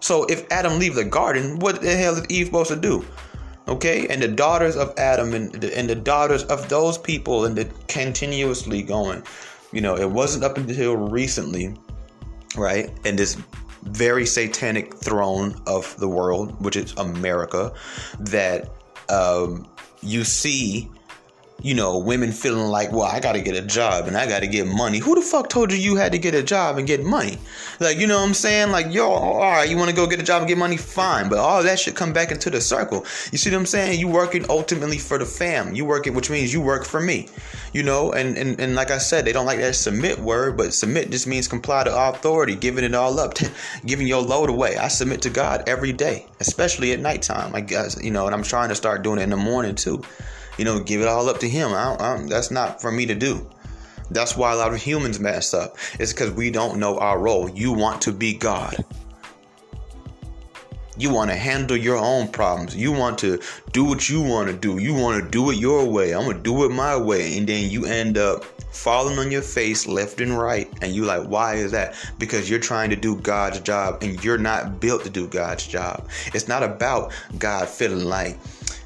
[0.05, 3.07] So if Adam leave the garden, what the hell is Eve supposed to do?
[3.69, 7.57] Okay, and the daughters of Adam and the, and the daughters of those people, and
[7.57, 9.23] the continuously going.
[9.73, 11.75] You know, it wasn't up until recently,
[12.55, 12.91] right?
[13.07, 13.39] And this
[13.85, 17.73] very satanic throne of the world, which is America,
[18.21, 18.69] that
[19.09, 19.67] um,
[20.03, 20.91] you see
[21.65, 24.67] you know, women feeling like, well, I gotta get a job and I gotta get
[24.67, 24.99] money.
[24.99, 27.39] Who the fuck told you you had to get a job and get money?
[27.81, 28.71] Like, you know what I'm saying?
[28.71, 30.77] Like, yo, all right, you wanna go get a job and get money?
[30.77, 31.31] Fine.
[31.31, 33.07] But all that should come back into the circle.
[33.33, 33.99] You see what I'm saying?
[33.99, 35.75] You working ultimately for the fam.
[35.75, 37.31] You working, which means you work for me.
[37.73, 40.75] You know, and, and, and like I said, they don't like that submit word, but
[40.75, 43.39] submit just means comply to authority, giving it all up,
[43.87, 44.77] giving your load away.
[44.77, 47.55] I submit to God every day, especially at nighttime.
[47.55, 50.03] I guess, you know, and I'm trying to start doing it in the morning too
[50.59, 51.73] you know, give it all up to Him.
[51.73, 53.49] I I that's not for me to do.
[54.11, 55.77] That's why a lot of humans mess up.
[55.99, 57.49] It's because we don't know our role.
[57.49, 58.85] You want to be God.
[60.97, 62.77] You want to handle your own problems.
[62.77, 63.41] You want to
[63.73, 64.79] do what you want to do.
[64.79, 66.15] You want to do it your way.
[66.15, 67.37] I'm going to do it my way.
[67.37, 70.73] And then you end up falling on your face left and right.
[70.83, 71.97] And you're like, why is that?
[72.19, 76.09] Because you're trying to do God's job and you're not built to do God's job.
[76.27, 78.39] It's not about God feeling like,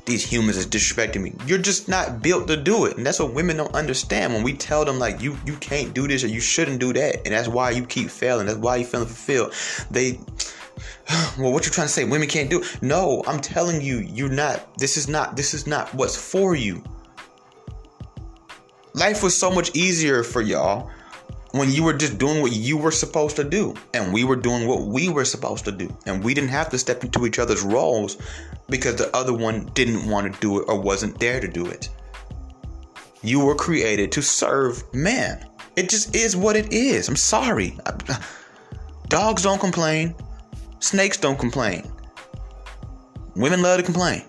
[0.09, 1.35] these humans is disrespecting me.
[1.47, 2.97] You're just not built to do it.
[2.97, 6.09] And that's what women don't understand when we tell them like you you can't do
[6.09, 7.27] this or you shouldn't do that.
[7.27, 8.47] And that's why you keep failing.
[8.47, 9.53] That's why you feeling fulfilled.
[9.91, 10.19] They
[11.39, 12.83] well what you're trying to say women can't do it.
[12.83, 16.83] no i'm telling you you're not this is not this is not what's for you
[18.95, 20.91] life was so much easier for y'all
[21.53, 24.67] when you were just doing what you were supposed to do and we were doing
[24.69, 27.63] what we were supposed to do and we didn't have to step into each other's
[27.63, 28.19] roles
[28.69, 31.89] because the other one didn't want to do it or wasn't there to do it.
[33.23, 35.45] You were created to serve man.
[35.77, 37.09] It just is what it is.
[37.09, 37.79] I'm sorry.
[39.09, 40.15] Dogs don't complain.
[40.81, 41.91] Snakes don't complain.
[43.35, 44.25] Women love to complain.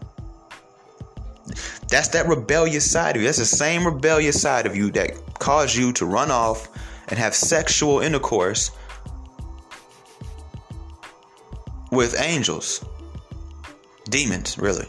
[1.87, 3.27] That's that rebellious side of you.
[3.27, 6.69] That's the same rebellious side of you that caused you to run off
[7.07, 8.71] and have sexual intercourse
[11.91, 12.85] with angels,
[14.09, 14.87] demons, really.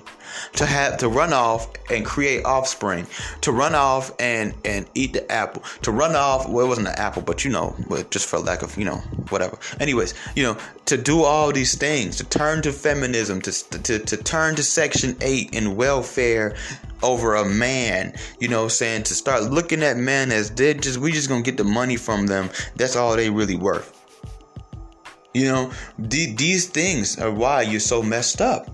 [0.55, 3.07] To have to run off and create offspring,
[3.41, 6.49] to run off and and eat the apple, to run off.
[6.49, 7.75] Well, it wasn't an apple, but you know,
[8.11, 8.97] just for lack of you know
[9.31, 9.59] whatever.
[9.81, 10.57] Anyways, you know,
[10.87, 13.53] to do all these things, to turn to feminism, to
[13.83, 16.57] to to turn to Section Eight and welfare
[17.03, 21.13] over a man, you know, saying to start looking at men as they just we
[21.13, 22.51] just gonna get the money from them.
[22.77, 23.97] That's all they really worth.
[25.35, 28.69] You know, the, these things are why you're so messed up.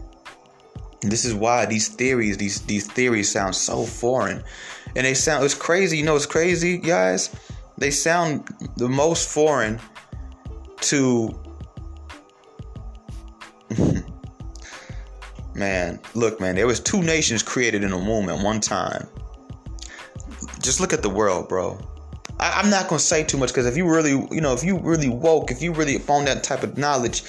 [1.10, 4.42] This is why these theories, these these theories sound so foreign,
[4.94, 5.98] and they sound it's crazy.
[5.98, 7.34] You know, it's crazy, guys.
[7.78, 9.80] They sound the most foreign
[10.82, 11.38] to
[15.54, 19.08] man, look, man, there was two nations created in a womb at one time.
[20.62, 21.78] Just look at the world, bro.
[22.38, 24.78] I, am not gonna say too much because if you really, you know, if you
[24.78, 27.24] really woke, if you really found that type of knowledge,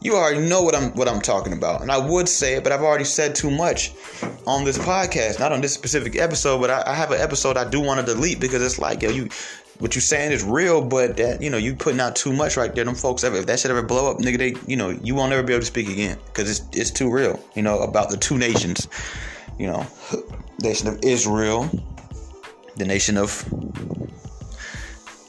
[0.00, 1.82] you already know what I'm what I'm talking about.
[1.82, 3.92] And I would say it, but I've already said too much
[4.46, 6.60] on this podcast, not on this specific episode.
[6.60, 9.10] But I, I have an episode I do want to delete because it's like, yo,
[9.10, 9.28] you
[9.78, 12.74] what you saying is real, but that you know you putting out too much right
[12.74, 12.84] there.
[12.84, 15.32] Them folks ever if that should ever blow up, nigga, they you know you won't
[15.32, 17.42] ever be able to speak again because it's it's too real.
[17.54, 18.88] You know about the two nations,
[19.58, 19.86] you know,
[20.62, 21.70] nation of Israel,
[22.76, 23.44] the nation of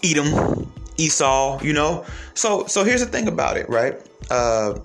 [0.04, 1.60] Edom, Esau.
[1.64, 3.96] You know, so so here's the thing about it, right?
[4.30, 4.80] Uh,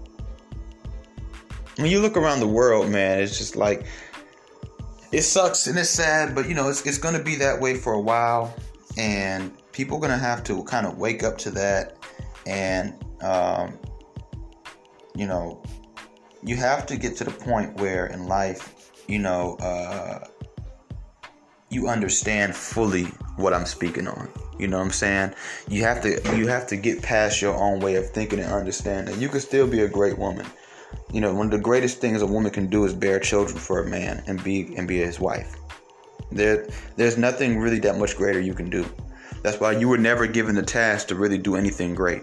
[1.77, 3.87] when you look around the world, man, it's just like
[5.13, 7.93] it sucks and it's sad, but you know it's it's gonna be that way for
[7.93, 8.55] a while
[8.97, 11.97] and people are gonna have to kind of wake up to that
[12.47, 13.79] and um,
[15.17, 15.63] you know
[16.43, 20.27] you have to get to the point where in life you know uh,
[21.75, 23.05] you understand fully
[23.37, 25.35] what i'm speaking on you know what i'm saying
[25.69, 29.09] you have to you have to get past your own way of thinking and understand
[29.09, 30.47] that you can still be a great woman
[31.13, 33.83] you know one of the greatest things a woman can do is bear children for
[33.83, 35.57] a man and be and be his wife
[36.35, 38.85] there, there's nothing really that much greater you can do.
[39.43, 42.23] That's why you were never given the task to really do anything great.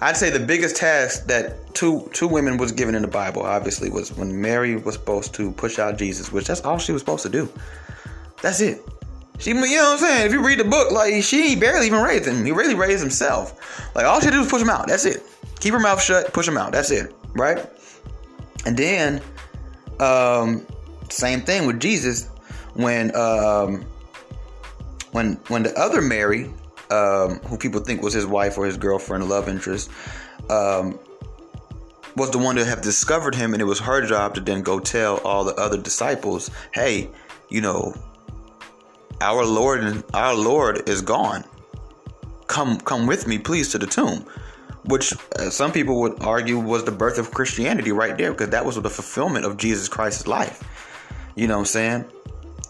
[0.00, 3.88] I'd say the biggest task that two two women was given in the Bible, obviously,
[3.88, 7.22] was when Mary was supposed to push out Jesus, which that's all she was supposed
[7.22, 7.48] to do.
[8.44, 8.86] That's it.
[9.38, 10.26] She, you know what I'm saying?
[10.26, 12.44] If you read the book, like she barely even raised him.
[12.44, 13.90] He really raised himself.
[13.94, 14.86] Like all she did was push him out.
[14.86, 15.22] That's it.
[15.60, 16.70] Keep her mouth shut, push him out.
[16.70, 17.14] That's it.
[17.32, 17.64] Right?
[18.66, 19.22] And then,
[19.98, 20.66] um,
[21.08, 22.28] same thing with Jesus
[22.74, 23.86] when um,
[25.12, 26.50] when when the other Mary,
[26.90, 29.90] um, who people think was his wife or his girlfriend, love interest,
[30.50, 30.98] um,
[32.14, 34.80] was the one to have discovered him, and it was her job to then go
[34.80, 37.08] tell all the other disciples, "Hey,
[37.48, 37.94] you know,
[39.24, 41.44] our Lord our Lord is gone.
[42.46, 44.26] Come, come with me, please, to the tomb."
[44.84, 48.66] Which uh, some people would argue was the birth of Christianity right there, because that
[48.66, 50.62] was the fulfillment of Jesus Christ's life.
[51.36, 52.04] You know what I'm saying?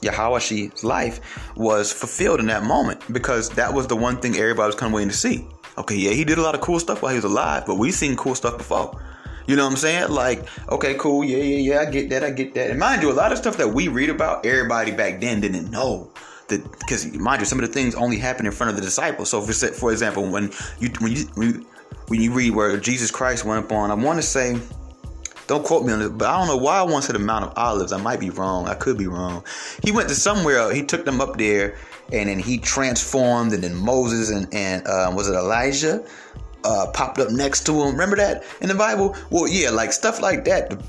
[0.01, 1.17] Yahweh's life
[1.57, 4.95] was fulfilled in that moment because that was the one thing everybody was kind of
[4.95, 5.47] waiting to see.
[5.77, 7.95] Okay, yeah, he did a lot of cool stuff while he was alive, but we've
[7.95, 9.03] seen cool stuff before.
[9.47, 10.11] You know what I'm saying?
[10.11, 12.71] Like, okay, cool, yeah, yeah, yeah, I get that, I get that.
[12.71, 15.71] And mind you, a lot of stuff that we read about, everybody back then didn't
[15.71, 16.11] know
[16.49, 19.31] because mind you, some of the things only happen in front of the disciples.
[19.31, 21.67] So, for for example, when you when you
[22.09, 24.59] when you read where Jesus Christ went up on, I want to say
[25.47, 27.45] don't quote me on this, but I don't know why I went to the Mount
[27.45, 27.93] of Olives.
[27.93, 28.67] I might be wrong.
[28.67, 29.45] I could be wrong.
[29.83, 30.73] He went to somewhere.
[30.73, 31.77] He took them up there,
[32.13, 36.05] and then he transformed, and then Moses and and uh, was it Elijah
[36.65, 37.93] uh, popped up next to him.
[37.93, 39.17] Remember that in the Bible?
[39.31, 40.81] Well, yeah, like stuff like that.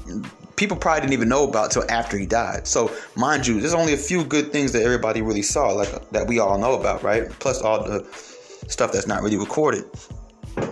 [0.55, 2.67] People probably didn't even know about till after he died.
[2.67, 5.99] So, mind you, there's only a few good things that everybody really saw, like uh,
[6.11, 7.29] that we all know about, right?
[7.39, 8.05] Plus all the
[8.67, 9.85] stuff that's not really recorded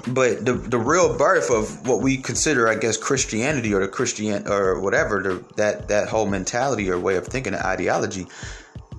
[0.07, 4.47] but the the real birth of what we consider, I guess, Christianity or the Christian
[4.47, 8.27] or whatever the, that that whole mentality or way of thinking, and ideology,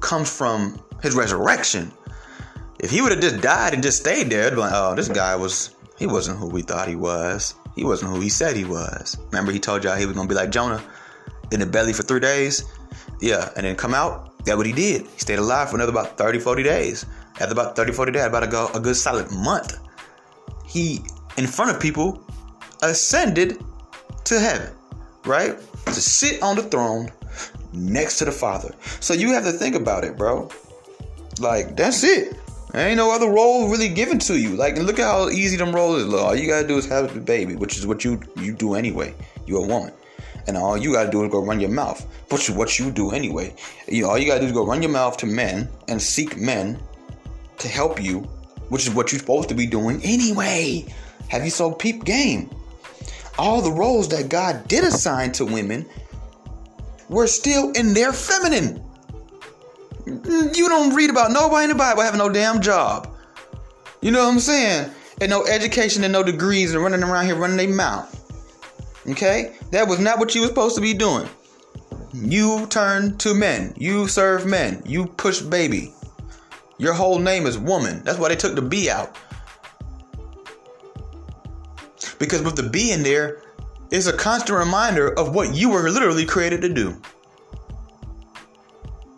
[0.00, 1.92] comes from his resurrection.
[2.78, 5.74] If he would have just died and just stayed there, like, oh, this guy was
[5.98, 7.54] he wasn't who we thought he was.
[7.74, 9.16] He wasn't who he said he was.
[9.30, 10.82] Remember, he told y'all he was gonna be like Jonah
[11.50, 12.64] in the belly for three days.
[13.20, 14.38] Yeah, and then come out.
[14.44, 15.02] That's what he did.
[15.02, 17.06] He stayed alive for another about 30, 40 days.
[17.40, 19.78] After about 30, 40 days, about a, go, a good solid month
[20.74, 21.04] he,
[21.36, 22.20] in front of people,
[22.82, 23.62] ascended
[24.24, 24.74] to heaven,
[25.24, 25.56] right?
[25.86, 27.10] To sit on the throne
[27.72, 28.74] next to the Father.
[29.00, 30.50] So you have to think about it, bro.
[31.38, 32.36] Like, that's it.
[32.74, 34.56] Ain't no other role really given to you.
[34.56, 36.08] Like, look at how easy them roles is.
[36.08, 38.74] Look, All you gotta do is have a baby, which is what you you do
[38.74, 39.14] anyway.
[39.46, 39.92] You're a woman,
[40.46, 43.12] and all you gotta do is go run your mouth, which is what you do
[43.12, 43.54] anyway.
[43.86, 46.78] You all you gotta do is go run your mouth to men and seek men
[47.58, 48.28] to help you
[48.68, 50.84] which is what you're supposed to be doing anyway.
[51.28, 52.50] Have you so peep game?
[53.38, 55.86] All the roles that God did assign to women
[57.08, 58.83] were still in their feminine.
[60.06, 63.14] You don't read about nobody in the Bible having no damn job.
[64.00, 64.90] You know what I'm saying?
[65.20, 68.10] And no education and no degrees and running around here running their mouth.
[69.08, 69.56] Okay?
[69.70, 71.28] That was not what you were supposed to be doing.
[72.12, 73.74] You turn to men.
[73.76, 74.82] You serve men.
[74.84, 75.94] You push baby.
[76.78, 78.02] Your whole name is woman.
[78.04, 79.16] That's why they took the B out.
[82.18, 83.42] Because with the B in there,
[83.90, 87.00] it's a constant reminder of what you were literally created to do.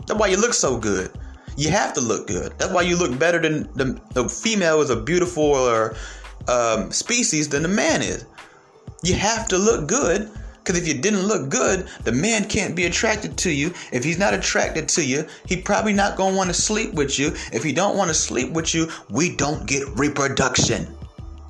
[0.07, 1.11] That's why you look so good.
[1.57, 2.53] You have to look good.
[2.59, 5.55] That's why you look better than the, the female is a beautiful
[6.49, 8.25] um, species than the man is.
[9.03, 10.31] You have to look good
[10.67, 13.73] Because if you didn't look good, the man can't be attracted to you.
[13.93, 17.29] If he's not attracted to you, he probably not gonna want to sleep with you.
[17.53, 20.93] If he don't want to sleep with you, we don't get reproduction.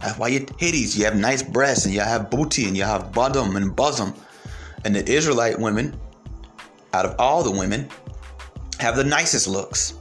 [0.02, 3.10] That's why you titties, you have nice breasts, and you have booty, and you have
[3.12, 4.12] bottom and bosom.
[4.84, 5.98] And the Israelite women,
[6.92, 7.88] out of all the women,
[8.78, 9.94] have the nicest looks.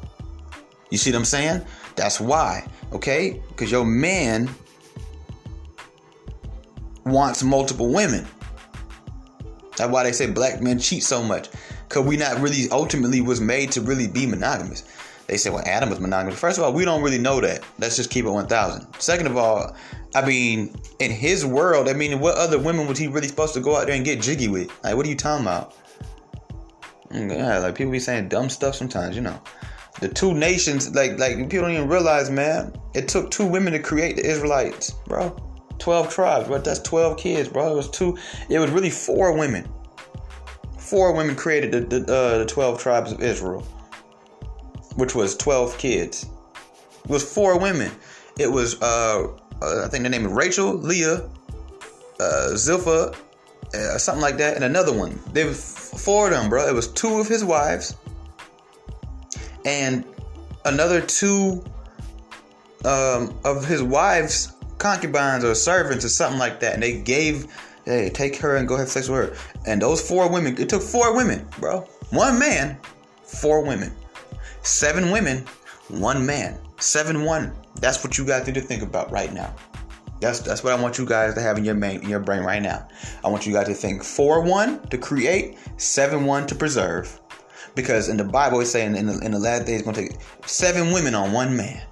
[0.89, 1.65] You see what I'm saying?
[1.95, 3.41] That's why, okay?
[3.49, 4.49] Because your man
[7.05, 8.25] wants multiple women.
[9.77, 11.49] That's why they say black men cheat so much.
[11.89, 14.83] Cause we not really ultimately was made to really be monogamous.
[15.27, 16.39] They say, well, Adam was monogamous.
[16.39, 17.63] First of all, we don't really know that.
[17.79, 18.87] Let's just keep it 1,000.
[18.99, 19.75] Second of all,
[20.13, 23.59] I mean, in his world, I mean, what other women was he really supposed to
[23.59, 24.71] go out there and get jiggy with?
[24.83, 25.73] Like, what are you talking about?
[27.11, 29.39] Yeah, like people be saying dumb stuff sometimes, you know.
[30.01, 32.73] The two nations, like, like people don't even realize, man.
[32.93, 35.35] It took two women to create the Israelites, bro.
[35.79, 36.57] 12 tribes, bro.
[36.57, 37.71] That's 12 kids, bro.
[37.71, 38.17] It was two,
[38.49, 39.67] it was really four women.
[40.77, 43.61] Four women created the, the, uh, the 12 tribes of Israel,
[44.95, 46.27] which was 12 kids.
[47.03, 47.91] It was four women.
[48.37, 49.27] It was, uh,
[49.61, 51.29] uh I think the name is Rachel, Leah,
[52.19, 53.15] uh, Zilpah,
[53.73, 55.19] uh, something like that, and another one.
[55.31, 56.67] They was four of them, bro.
[56.67, 57.95] It was two of his wives
[59.65, 60.05] and
[60.65, 61.63] another two
[62.85, 67.47] um, of his wives concubines or servants or something like that, and they gave,
[67.85, 69.59] hey, take her and go have sex with her.
[69.65, 71.81] And those four women, it took four women, bro.
[72.11, 72.77] One man,
[73.23, 73.91] four women.
[74.61, 75.45] Seven women,
[75.89, 76.59] one man.
[76.77, 77.53] Seven one.
[77.81, 79.53] That's what you need to think about right now.
[80.21, 82.43] That's that's what I want you guys to have in your main in your brain
[82.43, 82.87] right now.
[83.23, 87.19] I want you guys to think four one to create, seven one to preserve.
[87.75, 90.07] Because in the Bible it's saying in the, in the last days it's going to
[90.07, 91.85] take seven women on one man.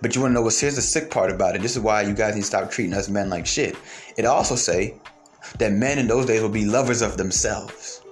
[0.00, 1.62] But you want to know what's here's the sick part about it.
[1.62, 3.76] This is why you guys need to stop treating us men like shit.
[4.16, 5.00] It also say
[5.58, 8.02] that men in those days will be lovers of themselves.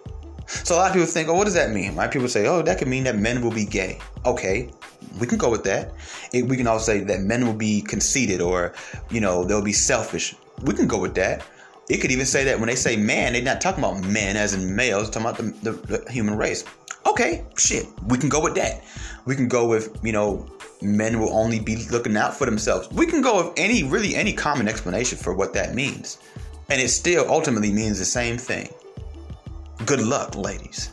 [0.46, 1.94] So a lot of people think, oh, what does that mean?
[1.94, 3.98] My people say, oh, that could mean that men will be gay.
[4.24, 4.70] Okay,
[5.18, 5.92] we can go with that.
[6.32, 8.74] It, we can also say that men will be conceited or,
[9.10, 10.34] you know, they'll be selfish.
[10.62, 11.44] We can go with that.
[11.88, 14.54] It could even say that when they say man, they're not talking about men as
[14.54, 16.64] in males, talking about the, the, the human race.
[17.06, 18.82] Okay, shit, we can go with that.
[19.26, 20.48] We can go with, you know,
[20.80, 22.90] men will only be looking out for themselves.
[22.90, 26.18] We can go with any, really any common explanation for what that means.
[26.70, 28.72] And it still ultimately means the same thing.
[29.84, 30.90] Good luck, ladies.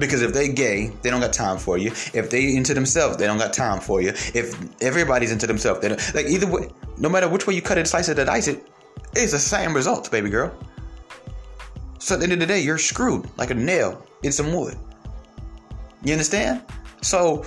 [0.00, 1.90] Because if they gay, they don't got time for you.
[1.90, 4.08] If they into themselves, they don't got time for you.
[4.34, 6.70] If everybody's into themselves, they don't like either way.
[6.96, 8.66] No matter which way you cut it, slice it, or dice it,
[9.14, 10.52] it's the same results, baby girl.
[11.98, 14.76] So at the end of the day, you're screwed like a nail in some wood.
[16.02, 16.62] You understand?
[17.02, 17.44] So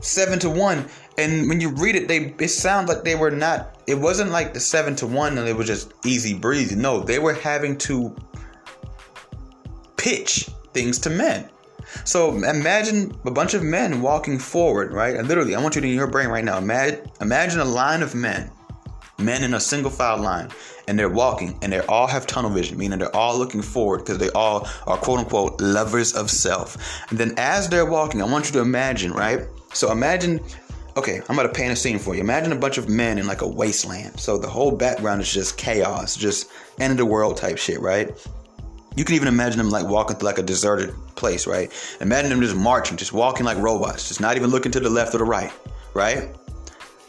[0.00, 0.84] seven to one,
[1.16, 3.80] and when you read it, they it sounds like they were not.
[3.86, 6.74] It wasn't like the seven to one, and it was just easy breezy.
[6.74, 8.14] No, they were having to
[9.96, 11.48] pitch things to men.
[12.04, 15.16] So imagine a bunch of men walking forward, right?
[15.16, 16.58] And literally, I want you to in your brain right now.
[16.58, 18.50] Imagine, a line of men,
[19.18, 20.50] men in a single file line,
[20.86, 24.18] and they're walking, and they all have tunnel vision, meaning they're all looking forward because
[24.18, 26.76] they all are quote unquote lovers of self.
[27.10, 29.40] And then as they're walking, I want you to imagine, right?
[29.72, 30.40] So imagine
[30.98, 32.20] okay, I'm gonna paint a scene for you.
[32.20, 34.18] Imagine a bunch of men in like a wasteland.
[34.18, 38.10] So the whole background is just chaos, just end of the world type shit, right?
[38.98, 41.70] You can even imagine them like walking through like a deserted place, right?
[42.00, 45.14] Imagine them just marching, just walking like robots, just not even looking to the left
[45.14, 45.52] or the right,
[45.94, 46.34] right?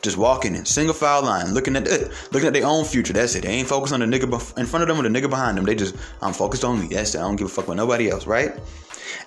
[0.04, 3.12] Just walking in single file line, looking at it, looking at their own future.
[3.12, 3.42] That's it.
[3.42, 5.66] They ain't focused on the nigga in front of them or the nigga behind them.
[5.66, 6.90] They just, I'm focused on me.
[6.90, 7.18] That's it.
[7.18, 8.52] I don't give a fuck about nobody else, right?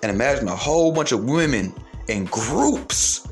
[0.04, 1.74] And imagine a whole bunch of women
[2.06, 3.26] in groups.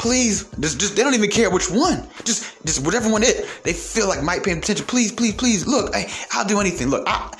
[0.00, 2.08] Please, just, just they don't even care which one.
[2.24, 4.84] Just, just whatever one it they feel like might pay attention.
[4.86, 5.64] Please, please, please.
[5.64, 6.88] Look, hey, I'll do anything.
[6.88, 7.32] Look, I,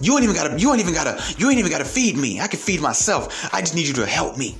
[0.00, 2.40] you ain't even gotta, you ain't even gotta, you ain't even gotta feed me.
[2.40, 3.52] I can feed myself.
[3.54, 4.56] I just need you to help me.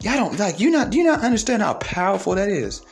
[0.00, 2.82] Y'all don't like you not do you not understand how powerful that is?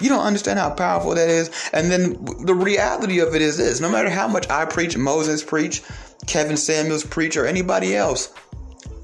[0.00, 1.50] You don't understand how powerful that is.
[1.72, 5.42] And then the reality of it is this no matter how much I preach, Moses
[5.42, 5.82] preach,
[6.26, 8.32] Kevin Samuels preach, or anybody else,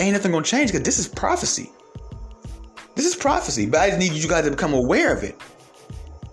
[0.00, 1.70] ain't nothing gonna change because this is prophecy.
[2.94, 5.40] This is prophecy, but I just need you guys to become aware of it.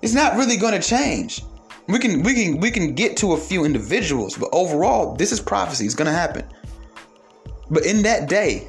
[0.01, 1.43] It's not really gonna change.
[1.87, 5.39] We can we can we can get to a few individuals, but overall, this is
[5.39, 5.85] prophecy.
[5.85, 6.45] It's gonna happen.
[7.69, 8.67] But in that day,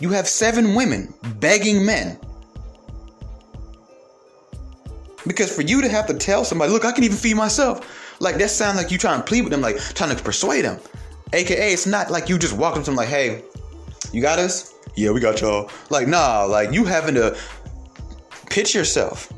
[0.00, 2.18] you have seven women begging men.
[5.26, 8.36] Because for you to have to tell somebody, look, I can even feed myself, like
[8.38, 10.80] that sounds like you trying to plead with them, like trying to persuade them.
[11.32, 13.42] AKA, it's not like you just walk up to them like, hey,
[14.12, 14.74] you got us?
[14.96, 15.70] Yeah, we got y'all.
[15.90, 17.36] Like, nah, like you having to
[18.50, 19.32] pitch yourself.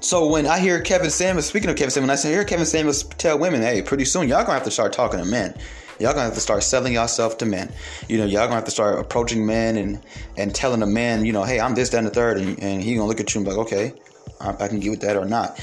[0.00, 3.38] So when I hear Kevin Samuels, speaking of Kevin Samuels, I hear Kevin Samuels tell
[3.38, 5.54] women, hey, pretty soon y'all gonna have to start talking to men.
[5.98, 7.72] Y'all gonna have to start selling yourself to men.
[8.08, 10.00] You know, y'all gonna have to start approaching men and
[10.36, 12.80] and telling a man, you know, hey, I'm this, that, and the third, and, and
[12.80, 13.92] he gonna look at you and be like, okay,
[14.40, 15.58] I, I can get with that or not.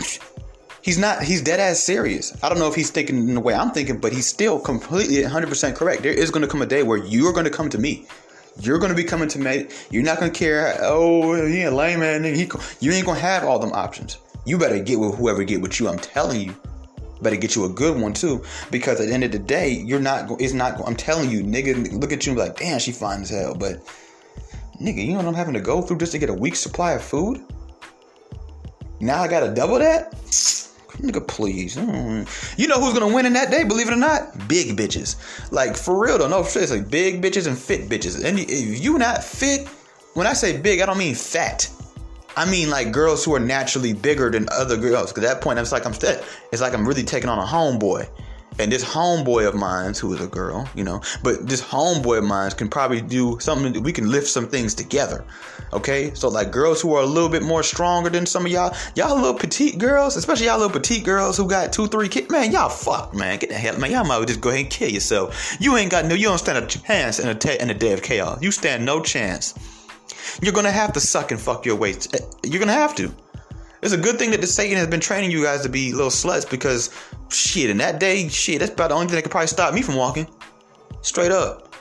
[0.82, 1.22] He's not.
[1.22, 2.36] He's dead ass serious.
[2.42, 5.16] I don't know if he's thinking in the way I'm thinking, but he's still completely
[5.16, 6.02] 100% correct.
[6.02, 8.06] There is to come a day where you're going to come to me.
[8.60, 9.68] You're to be coming to me.
[9.90, 10.76] You're not to care.
[10.80, 12.24] Oh, he a lame man.
[12.24, 12.50] He,
[12.80, 14.18] you ain't to have all them options.
[14.44, 15.88] You better get with whoever get with you.
[15.88, 16.56] I'm telling you.
[17.20, 19.98] Better get you a good one too, because at the end of the day, you're
[19.98, 20.40] not.
[20.40, 20.80] It's not.
[20.86, 22.00] I'm telling you, nigga.
[22.00, 23.56] Look at you and be like, damn, she fine as hell.
[23.56, 23.84] But
[24.80, 26.92] nigga, you know what I'm having to go through just to get a week's supply
[26.92, 27.44] of food.
[29.00, 30.14] Now I gotta double that.
[30.98, 31.76] Nigga, please.
[31.76, 32.58] Mm.
[32.58, 33.64] You know who's gonna win in that day?
[33.64, 35.16] Believe it or not, big bitches.
[35.52, 36.62] Like for real though, no shit.
[36.62, 38.24] It's like big bitches and fit bitches.
[38.24, 39.68] And if you not fit,
[40.14, 41.70] when I say big, I don't mean fat.
[42.36, 45.12] I mean like girls who are naturally bigger than other girls.
[45.12, 48.08] Cause at that point, it's like I'm it's like I'm really taking on a homeboy.
[48.58, 52.24] And this homeboy of mine, who is a girl, you know, but this homeboy of
[52.24, 53.82] mine can probably do something.
[53.82, 55.24] We can lift some things together.
[55.72, 58.74] Okay, so like girls who are a little bit more stronger than some of y'all,
[58.96, 62.30] y'all little petite girls, especially y'all little petite girls who got two, three kids.
[62.30, 63.92] Man, y'all fuck, man, get the hell, man.
[63.92, 65.56] Y'all might just go ahead and kill yourself.
[65.60, 67.92] You ain't got no, you don't stand a chance in a te- in a day
[67.92, 68.42] of chaos.
[68.42, 69.54] You stand no chance.
[70.42, 71.92] You're gonna have to suck and fuck your way.
[71.92, 73.14] Eh, you're gonna have to.
[73.82, 76.10] It's a good thing that the Satan has been training you guys to be little
[76.10, 76.90] sluts because
[77.30, 79.82] shit, in that day, shit, that's about the only thing that could probably stop me
[79.82, 80.26] from walking.
[81.02, 81.72] Straight up.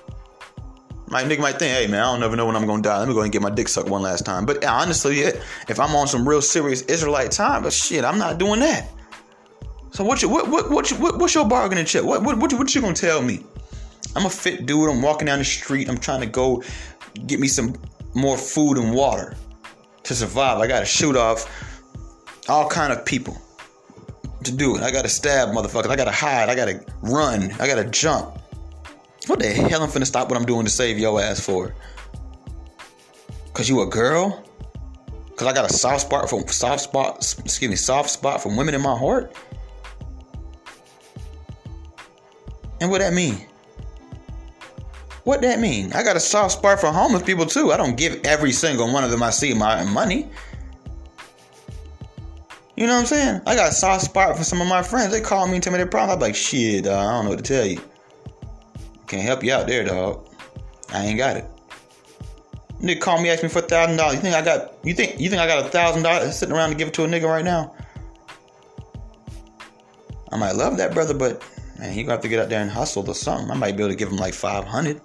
[1.10, 3.00] My nigga might think, hey man, I don't never know when I'm gonna die.
[3.00, 4.46] Let me go and get my dick sucked one last time.
[4.46, 8.60] But honestly, if I'm on some real serious Israelite time, but shit, I'm not doing
[8.60, 8.90] that.
[9.92, 12.04] So what you what what what, you, what what's your bargaining chip?
[12.04, 13.44] What what what, what you gonna tell me?
[14.16, 14.90] I'm a fit dude.
[14.90, 15.90] I'm walking down the street.
[15.90, 16.62] I'm trying to go
[17.26, 17.76] get me some
[18.14, 19.36] more food and water
[20.04, 20.60] to survive.
[20.60, 21.77] I gotta shoot off
[22.50, 23.40] all kind of people
[24.44, 24.84] to do it.
[24.84, 25.90] I gotta stab motherfuckers.
[25.90, 26.50] I gotta hide.
[26.50, 27.52] I gotta run.
[27.60, 28.38] I gotta jump.
[29.28, 31.74] What the hell I'm finna stop what I'm doing to save your ass for?
[33.54, 34.44] Cause you a girl?
[35.36, 37.18] Cause I got a soft spot from soft spot.
[37.40, 39.36] Excuse me, soft spot from women in my heart.
[42.80, 43.46] And what that mean?
[45.24, 45.92] What that mean?
[45.92, 47.74] I got a soft spot for homeless people too.
[47.74, 50.30] I don't give every single one of them I see my money.
[52.78, 53.42] You know what I'm saying?
[53.48, 55.12] I got a soft spot for some of my friends.
[55.12, 56.16] They call me and tell me their problem.
[56.16, 57.82] I'm like, shit, uh, I don't know what to tell you.
[59.08, 60.28] Can't help you out there, dog.
[60.94, 61.46] I ain't got it.
[62.80, 64.16] Nigga call me, ask me for a thousand dollars.
[64.16, 64.76] You think I got?
[64.84, 67.04] You think you think I got a thousand dollars sitting around to give it to
[67.04, 67.74] a nigga right now?
[70.32, 71.42] I might love that brother, but
[71.80, 73.50] man, he gonna have to get out there and hustle or something.
[73.50, 75.02] I might be able to give him like five hundred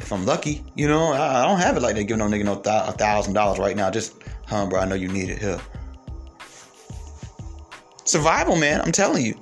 [0.00, 0.64] if I'm lucky.
[0.74, 2.04] You know, I, I don't have it like that.
[2.04, 3.90] Giving no nigga no thousand dollars right now.
[3.90, 4.14] Just,
[4.48, 4.80] huh, bro?
[4.80, 5.60] I know you need it here.
[8.04, 8.80] Survival, man.
[8.80, 9.34] I'm telling you.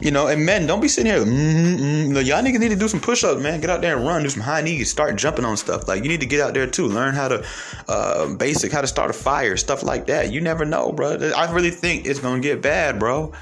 [0.00, 1.22] You know, and men, don't be sitting here.
[1.22, 3.60] You know, y'all niggas need to do some push-ups, man.
[3.60, 5.88] Get out there and run, do some high knees, start jumping on stuff.
[5.88, 7.46] Like you need to get out there too, learn how to
[7.86, 10.32] uh, basic, how to start a fire, stuff like that.
[10.32, 11.18] You never know, bro.
[11.36, 13.34] I really think it's gonna get bad, bro.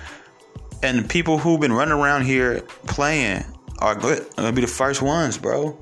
[0.82, 3.44] And the people who've been running around here playing
[3.78, 4.22] are good.
[4.22, 5.78] Are gonna be the first ones, bro.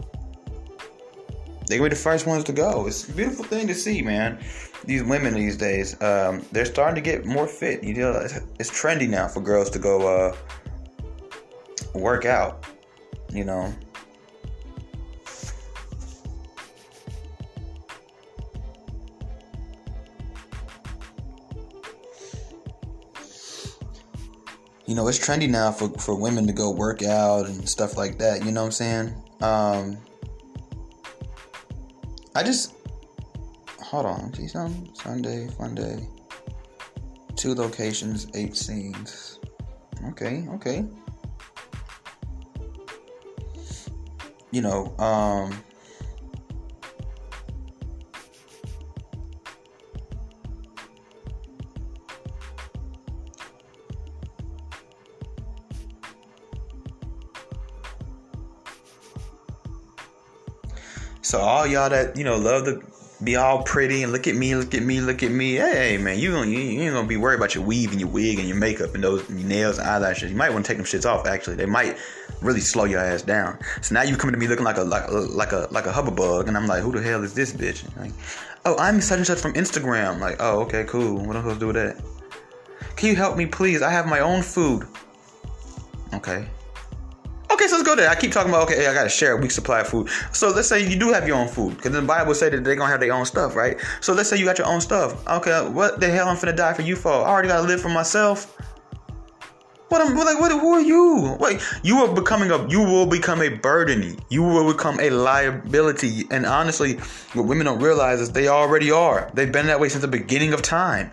[1.69, 2.87] They're gonna be the first ones to go.
[2.87, 4.39] It's a beautiful thing to see, man
[4.85, 7.83] these women these days, um, they're starting to get more fit.
[7.83, 10.37] You know, it's, it's trendy now for girls to go uh,
[11.95, 12.67] work out.
[13.33, 13.75] You know.
[24.87, 28.19] You know, it's trendy now for, for women to go work out and stuff like
[28.19, 28.45] that.
[28.45, 29.15] You know what I'm saying?
[29.41, 29.99] Um,
[32.37, 32.76] I just
[33.97, 34.35] hold on.
[34.35, 36.07] See some Sunday, fun day.
[37.35, 39.41] Two locations, eight scenes.
[40.09, 40.85] Okay, okay.
[44.51, 45.63] You know, um
[61.23, 64.55] So all y'all that you know love the be all pretty and look at me,
[64.55, 65.55] look at me, look at me.
[65.55, 68.39] Hey, man, you you, you ain't gonna be worried about your weave and your wig
[68.39, 70.31] and your makeup and those and nails and eyelashes.
[70.31, 71.27] You might want to take them shits off.
[71.27, 71.97] Actually, they might
[72.43, 73.59] really slow your ass down.
[73.81, 75.93] So now you coming to me looking like a like a like a like a
[75.93, 77.85] hubba and I'm like, who the hell is this bitch?
[77.97, 78.13] Like,
[78.65, 80.21] oh, I'm such and such from Instagram.
[80.21, 81.17] Like, oh, okay, cool.
[81.17, 82.03] What am I supposed to do with that?
[82.97, 83.83] Can you help me, please?
[83.83, 84.87] I have my own food.
[86.15, 86.47] Okay.
[87.51, 88.11] Okay, so let's go there.
[88.11, 90.09] I keep talking about okay, I gotta share a week's supply of food.
[90.33, 92.77] So let's say you do have your own food, because the Bible said that they're
[92.77, 93.79] gonna have their own stuff, right?
[94.01, 95.27] So let's say you got your own stuff.
[95.29, 97.13] Okay, what the hell I'm finna die for you for?
[97.13, 98.57] I already gotta live for myself.
[99.89, 100.41] What am like?
[100.41, 100.51] What?
[100.51, 101.37] Who are you?
[101.39, 102.69] Wait, you are becoming a.
[102.69, 104.19] You will become a burden.
[104.31, 106.25] You will become a liability.
[106.33, 106.95] And honestly,
[107.35, 109.31] what women don't realize is they already are.
[109.35, 111.13] They've been that way since the beginning of time.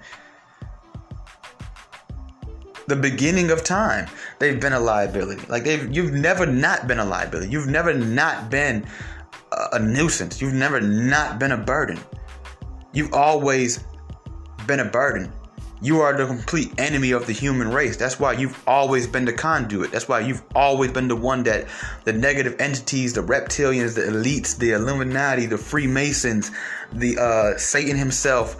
[2.94, 5.44] The beginning of time, they've been a liability.
[5.50, 5.91] Like they've.
[5.91, 7.50] You've never not been a liability.
[7.50, 8.86] You've never not been
[9.72, 10.39] a, nuisance.
[10.39, 12.00] You've never not been a burden.
[12.94, 13.84] You've always
[14.68, 15.32] been a burden.
[15.82, 17.98] You are the complete enemy of the human race.
[17.98, 19.91] That's why you've always been the conduit.
[19.91, 21.66] That's why you've always been the one that
[22.04, 26.52] the negative entities, the reptilians, the elites, the Illuminati, the Freemasons,
[26.94, 28.56] the uh, Satan himself,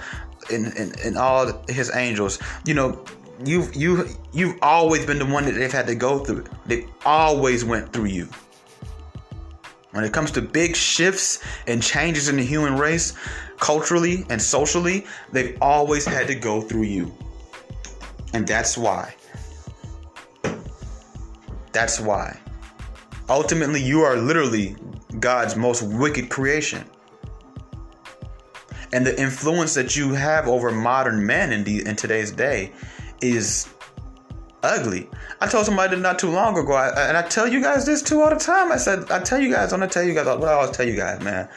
[0.52, 2.40] and, and, and all his angels.
[2.66, 3.06] You know,
[3.46, 6.46] you've you you've always been the one that they've had to go through.
[6.66, 8.28] They always went through you.
[9.92, 13.14] When it comes to big shifts and changes in the human race,
[13.60, 17.16] culturally and socially, they've always had to go through you.
[18.34, 19.14] And that's why.
[21.72, 22.40] That's why.
[23.30, 24.76] Ultimately, you are literally
[25.20, 26.86] God's most wicked creation.
[28.92, 32.72] And the influence that you have over modern men in, the, in today's day
[33.24, 33.74] is
[34.62, 35.10] ugly.
[35.42, 38.22] I told somebody not too long ago, I, and I tell you guys this too
[38.22, 38.72] all the time.
[38.72, 40.88] I said, I tell you guys, I'm gonna tell you guys what I always tell
[40.88, 41.50] you guys, man.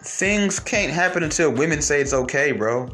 [0.00, 2.88] Things can't happen until women say it's okay, bro.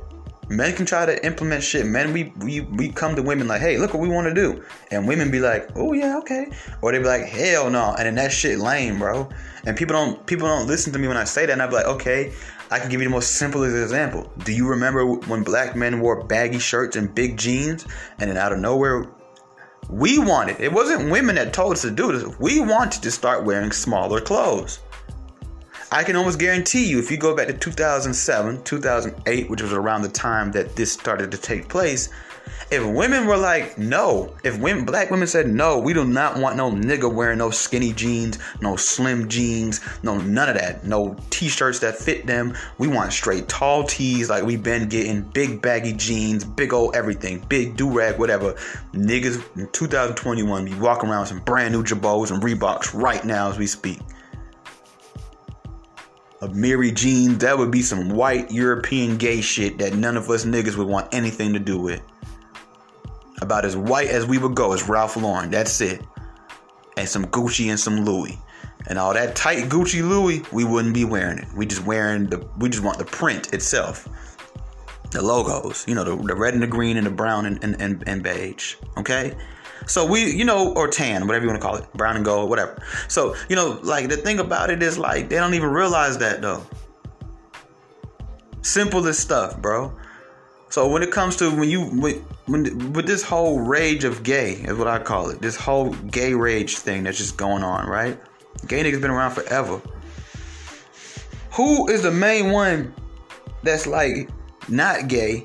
[0.49, 1.87] Men can try to implement shit.
[1.87, 4.63] Men, we we we come to women like, hey, look what we want to do,
[4.91, 6.51] and women be like, oh yeah, okay,
[6.83, 9.29] or they be like, hell no, and then that shit lame, bro.
[9.65, 11.75] And people don't people don't listen to me when I say that, and I be
[11.75, 12.33] like, okay,
[12.73, 14.33] I can give you the most simplest example.
[14.45, 17.87] Do you remember when black men wore baggy shirts and big jeans,
[18.19, 19.11] and then out of nowhere,
[19.91, 22.39] we wanted it wasn't women that told us to do this.
[22.39, 24.81] We wanted to start wearing smaller clothes.
[25.91, 30.01] I can almost guarantee you, if you go back to 2007, 2008, which was around
[30.01, 32.09] the time that this started to take place,
[32.71, 36.57] if women were like, no, if women, black women said, no, we do not want
[36.57, 41.81] no nigga wearing no skinny jeans, no slim jeans, no none of that, no t-shirts
[41.81, 42.57] that fit them.
[42.79, 47.41] We want straight tall tees like we've been getting, big baggy jeans, big old everything,
[47.49, 48.55] big do rag, whatever.
[48.93, 53.51] Niggas in 2021 be walking around with some brand new Jabos and Reeboks right now
[53.51, 54.01] as we speak
[56.43, 60.77] Amiri jeans, that would be some white European gay shit that none of us niggas
[60.77, 62.03] would want anything to do with.
[63.43, 65.51] About as white as we would go is Ralph Lauren.
[65.51, 66.01] That's it.
[66.97, 68.39] And some Gucci and some Louis.
[68.87, 71.49] And all that tight Gucci Louis, we wouldn't be wearing it.
[71.55, 74.09] We just wearing the we just want the print itself.
[75.11, 77.81] The logos, you know, the, the red and the green and the brown and, and,
[77.83, 78.77] and, and beige.
[78.97, 79.37] Okay?
[79.87, 82.49] So we, you know, or tan, whatever you want to call it, brown and gold,
[82.49, 82.81] whatever.
[83.09, 86.41] So, you know, like the thing about it is like they don't even realize that
[86.41, 86.65] though.
[88.63, 89.93] Simplest stuff, bro.
[90.73, 92.15] So when it comes to when you when,
[92.47, 95.43] when with this whole rage of gay is what I call it.
[95.43, 98.19] This whole gay rage thing that's just going on, right?
[98.69, 99.83] Gay niggas been around forever.
[101.51, 102.95] Who is the main one
[103.63, 104.31] that's like
[104.67, 105.45] not gay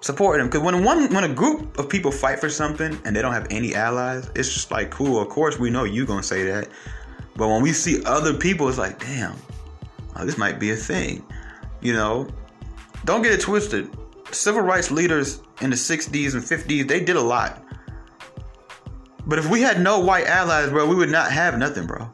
[0.00, 0.48] supporting them?
[0.48, 3.46] Because when one when a group of people fight for something and they don't have
[3.52, 5.22] any allies, it's just like cool.
[5.22, 6.68] Of course we know you gonna say that,
[7.36, 9.36] but when we see other people, it's like damn,
[10.16, 11.24] oh, this might be a thing.
[11.80, 12.26] You know,
[13.04, 13.88] don't get it twisted
[14.32, 17.62] civil rights leaders in the 60s and 50s, they did a lot.
[19.26, 22.10] But if we had no white allies, bro, we would not have nothing, bro.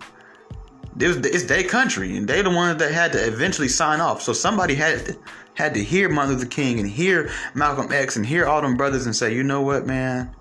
[0.98, 4.22] It was, it's their country, and they're the ones that had to eventually sign off.
[4.22, 5.16] So somebody had to,
[5.54, 9.06] had to hear Martin Luther King and hear Malcolm X and hear all them brothers
[9.06, 10.34] and say, you know what, man?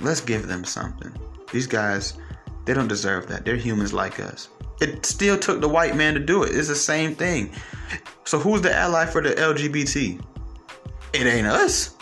[0.00, 1.12] Let's give them something.
[1.52, 2.14] These guys,
[2.64, 3.44] they don't deserve that.
[3.44, 4.48] They're humans like us.
[4.80, 6.54] It still took the white man to do it.
[6.54, 7.52] It's the same thing.
[8.24, 10.20] So who's the ally for the LGBT?
[11.12, 11.96] It ain't us.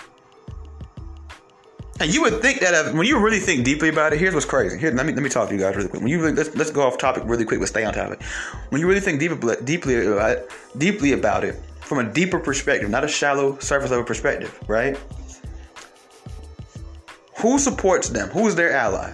[2.01, 4.79] And you would think that when you really think deeply about it, here's what's crazy.
[4.79, 6.03] Here, let me let me talk to you guys really quick.
[6.03, 8.21] When you really, let's let's go off topic really quick, but stay on topic.
[8.71, 12.91] When you really think deeply deeply about it, deeply about it from a deeper perspective,
[12.91, 14.99] not a shallow surface level perspective, right?
[17.39, 18.29] Who supports them?
[18.31, 19.13] Who is their ally?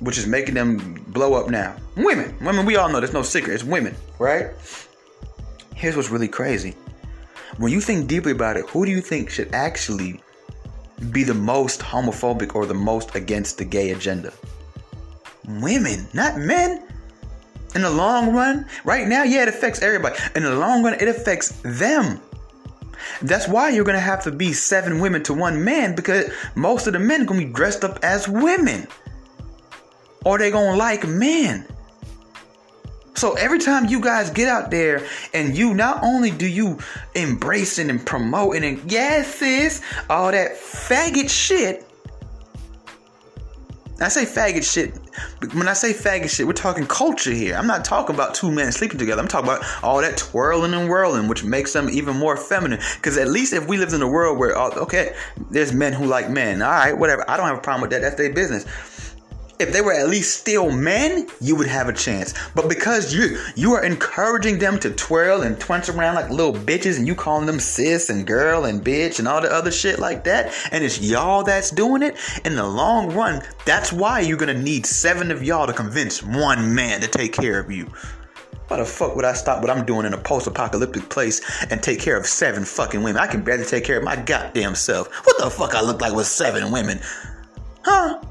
[0.00, 1.74] Which is making them blow up now?
[1.96, 2.36] Women.
[2.40, 2.66] Women.
[2.66, 3.54] We all know there's no secret.
[3.54, 4.50] It's women, right?
[5.74, 6.74] Here's what's really crazy
[7.58, 10.20] when you think deeply about it, who do you think should actually
[11.10, 14.32] be the most homophobic or the most against the gay agenda?
[15.46, 16.82] Women, not men.
[17.74, 20.16] In the long run, right now, yeah, it affects everybody.
[20.36, 22.20] In the long run, it affects them.
[23.22, 26.92] That's why you're gonna have to be seven women to one man because most of
[26.92, 28.86] the men are gonna be dressed up as women.
[30.24, 31.66] or they gonna like men.
[33.22, 36.80] So every time you guys get out there and you not only do you
[37.14, 41.86] embracing and promoting and yes sis all that faggot shit.
[44.00, 44.98] I say faggot shit.
[45.54, 47.54] When I say faggot shit, we're talking culture here.
[47.54, 49.22] I'm not talking about two men sleeping together.
[49.22, 52.80] I'm talking about all that twirling and whirling, which makes them even more feminine.
[52.96, 55.14] Because at least if we lived in a world where, oh, okay,
[55.48, 56.60] there's men who like men.
[56.60, 57.24] All right, whatever.
[57.30, 58.00] I don't have a problem with that.
[58.00, 58.64] That's their business
[59.62, 62.34] if they were at least still men, you would have a chance.
[62.54, 66.98] But because you you are encouraging them to twirl and twince around like little bitches,
[66.98, 70.24] and you calling them sis and girl and bitch and all the other shit like
[70.24, 72.16] that, and it's y'all that's doing it.
[72.44, 76.74] In the long run, that's why you're gonna need seven of y'all to convince one
[76.74, 77.86] man to take care of you.
[78.68, 82.00] Why the fuck would I stop what I'm doing in a post-apocalyptic place and take
[82.00, 83.20] care of seven fucking women?
[83.20, 85.12] I can barely take care of my goddamn self.
[85.26, 87.00] What the fuck I look like with seven women?
[87.84, 88.22] Huh?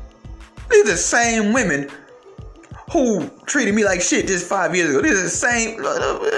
[0.71, 1.89] These are the same women
[2.91, 5.01] who treated me like shit just five years ago.
[5.01, 5.79] These are the same,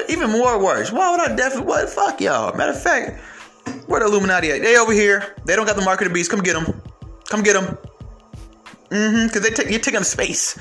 [0.09, 0.91] even more worse.
[0.91, 1.89] Why would I definitely, what?
[1.89, 2.55] Fuck y'all.
[2.55, 3.21] Matter of fact,
[3.87, 4.61] where the Illuminati at?
[4.61, 5.35] They over here.
[5.45, 6.29] They don't got the mark of the beast.
[6.29, 6.81] Come get them.
[7.29, 7.77] Come get them.
[8.89, 10.59] Mm-hmm, because they take, you're taking up space.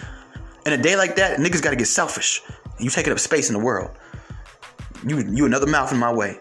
[0.64, 2.42] In a day like that, niggas gotta get selfish.
[2.78, 3.90] You taking up space in the world.
[5.06, 6.40] You, you another mouth in my way.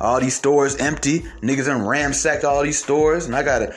[0.00, 1.20] All these stores empty.
[1.40, 3.74] Niggas done ransacked all these stores, and I gotta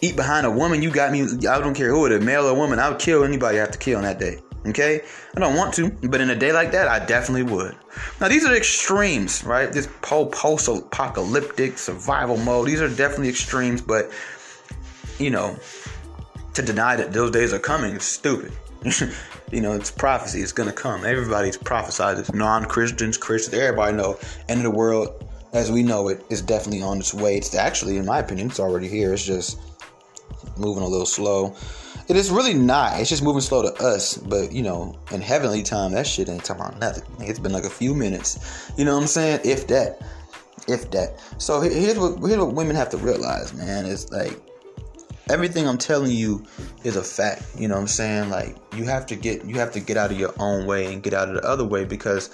[0.00, 1.22] eat behind a woman, you got me.
[1.22, 2.78] I don't care who it is, male or woman.
[2.78, 4.38] I would kill anybody I have to kill on that day.
[4.66, 5.02] Okay?
[5.36, 7.76] I don't want to, but in a day like that, I definitely would.
[8.20, 9.72] Now, these are extremes, right?
[9.72, 12.68] This post apocalyptic survival mode.
[12.68, 14.10] These are definitely extremes, but,
[15.18, 15.56] you know,
[16.54, 18.52] to deny that those days are coming is stupid.
[19.52, 20.40] you know, it's prophecy.
[20.40, 21.04] It's going to come.
[21.04, 22.34] Everybody's prophesied it.
[22.34, 24.18] Non Christians, Christians, everybody know.
[24.48, 27.36] End of the world as we know it is definitely on its way.
[27.36, 29.12] It's actually, in my opinion, it's already here.
[29.12, 29.58] It's just
[30.60, 31.54] moving a little slow.
[32.08, 33.00] It is really not.
[33.00, 34.16] It's just moving slow to us.
[34.16, 37.04] But you know, in heavenly time, that shit ain't talking about nothing.
[37.20, 38.72] It's been like a few minutes.
[38.76, 39.40] You know what I'm saying?
[39.44, 40.02] If that,
[40.68, 41.20] if that.
[41.38, 43.86] So here's what here's what women have to realize, man.
[43.86, 44.40] It's like
[45.30, 46.44] everything I'm telling you
[46.84, 47.44] is a fact.
[47.56, 48.30] You know what I'm saying?
[48.30, 51.02] Like you have to get you have to get out of your own way and
[51.02, 52.28] get out of the other way because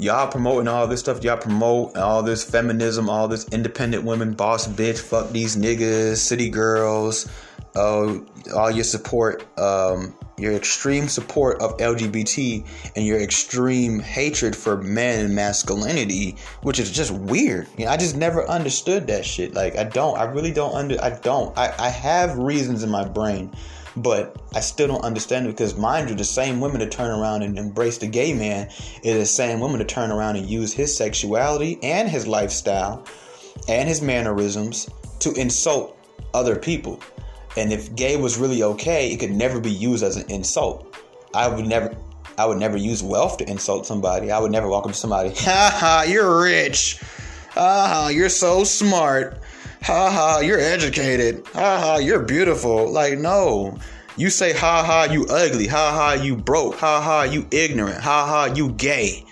[0.00, 1.22] y'all promoting all this stuff.
[1.22, 6.48] Y'all promote all this feminism, all this independent women, boss bitch, fuck these niggas, city
[6.48, 7.30] girls,
[7.76, 8.18] uh,
[8.54, 12.64] all your support, um, your extreme support of LGBT
[12.96, 17.68] and your extreme hatred for men and masculinity, which is just weird.
[17.76, 19.54] You know, I just never understood that shit.
[19.54, 23.06] Like, I don't, I really don't under, I don't, I, I have reasons in my
[23.06, 23.52] brain
[23.96, 27.42] but I still don't understand it because, mind you, the same women to turn around
[27.42, 28.68] and embrace the gay man
[29.02, 33.04] is the same women to turn around and use his sexuality and his lifestyle
[33.68, 34.88] and his mannerisms
[35.20, 35.96] to insult
[36.34, 37.00] other people.
[37.56, 40.96] And if gay was really okay, it could never be used as an insult.
[41.34, 41.96] I would never.
[42.38, 44.30] I would never use wealth to insult somebody.
[44.30, 46.98] I would never to somebody, ha ha, you're rich.
[47.50, 49.39] Ha, you're so smart
[49.82, 51.46] ha ha, you're educated.
[51.54, 52.90] Ha ha, you're beautiful.
[52.90, 53.78] Like, no.
[54.16, 55.66] You say, ha ha, you ugly.
[55.66, 56.76] Ha ha, you broke.
[56.76, 58.00] Ha ha, you ignorant.
[58.00, 59.24] Ha ha, you gay.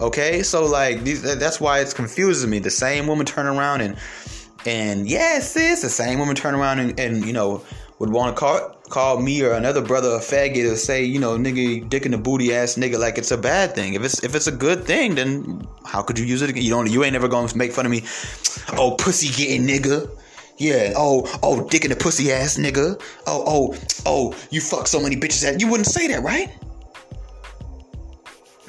[0.00, 2.60] Okay, so like that's why it's confusing me.
[2.60, 3.96] The same woman turn around and
[4.64, 7.64] and yes, sis, the same woman turn around and, and you know
[7.98, 11.36] would want to call call me or another brother a faggot or say, you know,
[11.36, 13.94] nigga, dick in the booty ass nigga like it's a bad thing.
[13.94, 16.62] If it's if it's a good thing, then how could you use it again?
[16.62, 18.02] You don't you ain't never gonna make fun of me.
[18.72, 20.10] Oh, pussy getting nigga.
[20.58, 20.92] Yeah.
[20.96, 23.00] Oh, oh, dick in the pussy ass nigga.
[23.26, 23.76] Oh, oh,
[24.06, 26.48] oh, you fuck so many bitches that you wouldn't say that, right?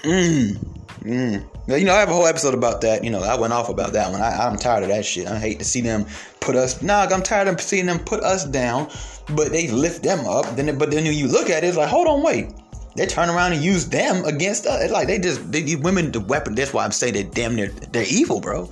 [0.04, 0.58] Mmm.
[1.02, 1.46] Mm.
[1.68, 3.04] You know, I have a whole episode about that.
[3.04, 4.22] You know, I went off about that one.
[4.22, 5.28] I, am tired of that shit.
[5.28, 6.06] I hate to see them
[6.40, 6.82] put us.
[6.82, 8.90] Nah, I'm tired of seeing them put us down,
[9.36, 10.56] but they lift them up.
[10.56, 12.52] Then, but then when you look at it, it's like, hold on, wait.
[12.96, 14.84] They turn around and use them against us.
[14.84, 16.56] It's like they just they, women the weapon.
[16.56, 18.70] That's why I'm saying they're damn near they're evil, bro.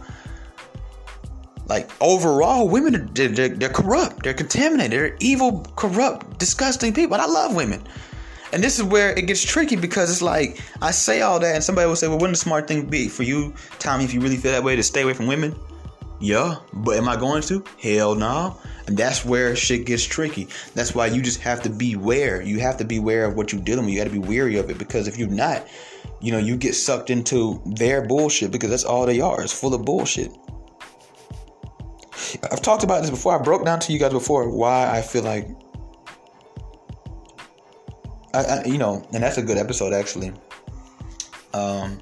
[1.68, 4.24] Like overall, women they're, they're, they're corrupt.
[4.24, 4.92] They're contaminated.
[4.92, 7.14] They're evil, corrupt, disgusting people.
[7.14, 7.84] And I love women.
[8.54, 11.64] And this is where it gets tricky because it's like I say all that, and
[11.64, 14.38] somebody will say, "Well, wouldn't the smart thing be for you, Tommy, if you really
[14.38, 15.54] feel that way, to stay away from women?"
[16.20, 17.64] Yeah, but am I going to?
[17.80, 18.58] Hell no.
[18.88, 20.48] And that's where shit gets tricky.
[20.74, 22.42] That's why you just have to beware.
[22.42, 23.94] You have to beware of what you're dealing with.
[23.94, 25.68] You got to be weary of it because if you're not,
[26.20, 29.42] you know, you get sucked into their bullshit because that's all they are.
[29.42, 30.32] It's full of bullshit.
[32.52, 33.40] I've talked about this before.
[33.40, 35.48] I broke down to you guys before why I feel like
[38.34, 40.34] I, I, you know, and that's a good episode actually.
[41.54, 42.00] Um,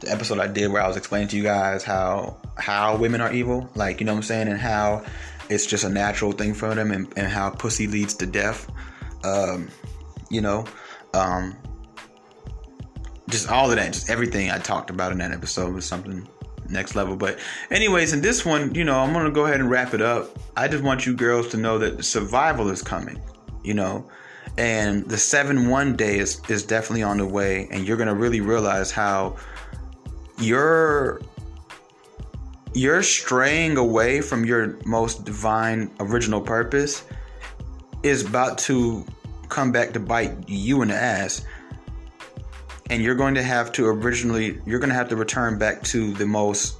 [0.00, 3.32] the episode I did where I was explaining to you guys how how women are
[3.32, 5.04] evil, like you know what I'm saying, and how
[5.48, 8.70] it's just a natural thing for them, and, and how pussy leads to death.
[9.24, 9.68] Um,
[10.30, 10.64] you know.
[11.14, 11.56] Um,
[13.28, 16.28] just all of that, just everything I talked about in that episode was something
[16.68, 17.16] next level.
[17.16, 17.38] But,
[17.70, 20.38] anyways, in this one, you know, I'm gonna go ahead and wrap it up.
[20.56, 23.20] I just want you girls to know that survival is coming,
[23.64, 24.08] you know,
[24.58, 28.40] and the seven one day is is definitely on the way, and you're gonna really
[28.40, 29.36] realize how
[30.38, 31.20] you're
[32.74, 37.04] you're straying away from your most divine original purpose
[38.02, 39.04] is about to
[39.48, 41.44] come back to bite you in the ass.
[42.90, 46.12] And you're going to have to originally you're going to have to return back to
[46.12, 46.76] the most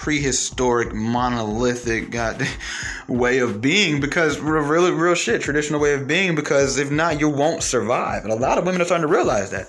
[0.00, 2.48] prehistoric monolithic god
[3.06, 7.28] way of being because really real shit traditional way of being because if not you
[7.28, 9.68] won't survive and a lot of women are starting to realize that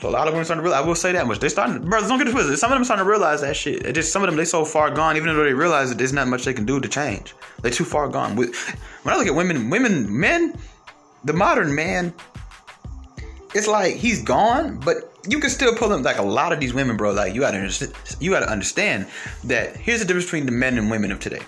[0.00, 0.84] so a lot of women starting to realize.
[0.84, 1.40] I will say that much.
[1.40, 2.56] They starting, brothers, don't get it twisted.
[2.56, 3.84] Some of them starting to realize that shit.
[3.84, 6.12] It just some of them they so far gone, even though they realize that there's
[6.12, 7.34] not much they can do to change.
[7.62, 8.36] They're too far gone.
[8.36, 8.52] When
[9.06, 10.54] I look at women, women, men,
[11.24, 12.14] the modern man,
[13.54, 16.02] it's like he's gone, but you can still pull them.
[16.02, 17.12] Like a lot of these women, bro.
[17.12, 19.06] Like you gotta, understand, you gotta understand
[19.44, 21.42] that here's the difference between the men and women of today.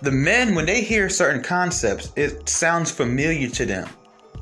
[0.00, 3.88] The men, when they hear certain concepts, it sounds familiar to them.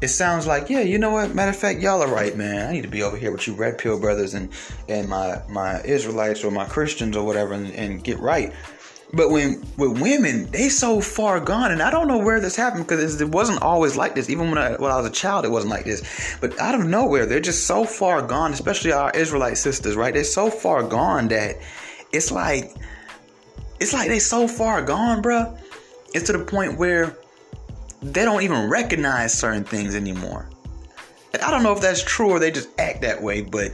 [0.03, 1.35] It sounds like, yeah, you know what?
[1.35, 2.69] Matter of fact, y'all are right, man.
[2.69, 4.51] I need to be over here with you red pill brothers and
[4.89, 8.53] and my my Israelites or my Christians or whatever and, and get right.
[9.17, 12.87] But when with women, they so far gone, and I don't know where this happened
[12.87, 14.29] because it wasn't always like this.
[14.29, 16.37] Even when I when I was a child, it wasn't like this.
[16.41, 18.53] But out of nowhere, they're just so far gone.
[18.53, 20.13] Especially our Israelite sisters, right?
[20.13, 21.57] They're so far gone that
[22.13, 22.75] it's like
[23.81, 25.59] it's like they so far gone, bruh.
[26.15, 27.17] It's to the point where
[28.03, 30.49] they don't even recognize certain things anymore.
[31.33, 33.73] And I don't know if that's true or they just act that way, but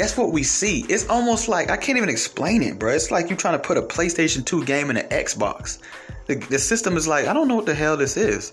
[0.00, 0.84] that's what we see.
[0.88, 2.92] It's almost like I can't even explain it, bro.
[2.92, 5.78] It's like you're trying to put a PlayStation 2 game in an Xbox.
[6.26, 8.52] The, the system is like, I don't know what the hell this is.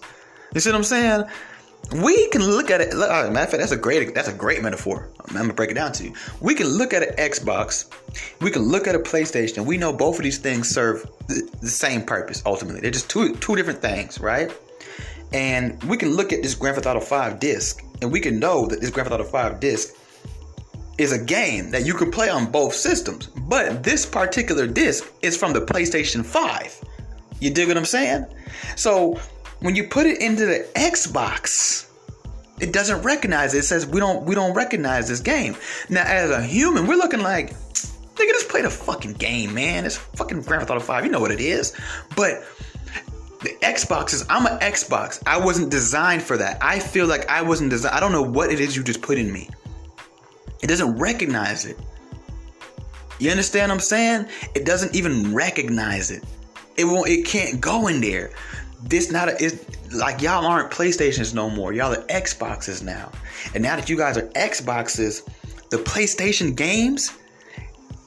[0.53, 1.23] You see what I'm saying?
[2.01, 2.93] We can look at it.
[2.93, 5.09] Look, matter of fact, that's a great that's a great metaphor.
[5.25, 6.13] I'm gonna break it down to you.
[6.41, 7.85] We can look at an Xbox,
[8.41, 9.65] we can look at a PlayStation.
[9.65, 12.43] We know both of these things serve the, the same purpose.
[12.45, 14.51] Ultimately, they're just two two different things, right?
[15.31, 18.65] And we can look at this Grand Theft Auto 5 disc, and we can know
[18.65, 19.93] that this Grand Theft Auto 5 disc
[20.97, 23.27] is a game that you can play on both systems.
[23.27, 26.83] But this particular disc is from the PlayStation 5.
[27.39, 28.25] You dig what I'm saying?
[28.75, 29.19] So
[29.59, 31.87] when you put it into the Xbox,
[32.59, 33.59] it doesn't recognize it.
[33.59, 35.55] It says we don't we don't recognize this game.
[35.89, 39.85] Now as a human, we're looking like nigga just play the fucking game, man.
[39.85, 41.05] It's fucking Grand Theft Auto 5.
[41.05, 41.73] You know what it is.
[42.15, 42.43] But
[43.41, 45.21] the Xbox is I'm an Xbox.
[45.27, 46.57] I wasn't designed for that.
[46.61, 47.95] I feel like I wasn't designed.
[47.95, 49.49] I don't know what it is you just put in me.
[50.61, 51.77] It doesn't recognize it.
[53.19, 54.27] You understand what I'm saying?
[54.53, 56.23] It doesn't even recognize it.
[56.77, 57.09] It won't.
[57.09, 58.31] It can't go in there.
[58.83, 59.35] This not a.
[59.43, 61.73] It's like y'all aren't PlayStations no more.
[61.73, 63.11] Y'all are Xboxes now.
[63.55, 65.27] And now that you guys are Xboxes,
[65.69, 67.11] the PlayStation games,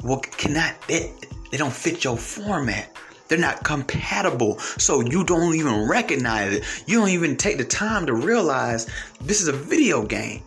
[0.05, 0.81] well, cannot.
[0.87, 1.13] They,
[1.51, 2.97] they don't fit your format.
[3.27, 4.59] They're not compatible.
[4.59, 6.65] So you don't even recognize it.
[6.87, 8.89] You don't even take the time to realize
[9.21, 10.43] this is a video game.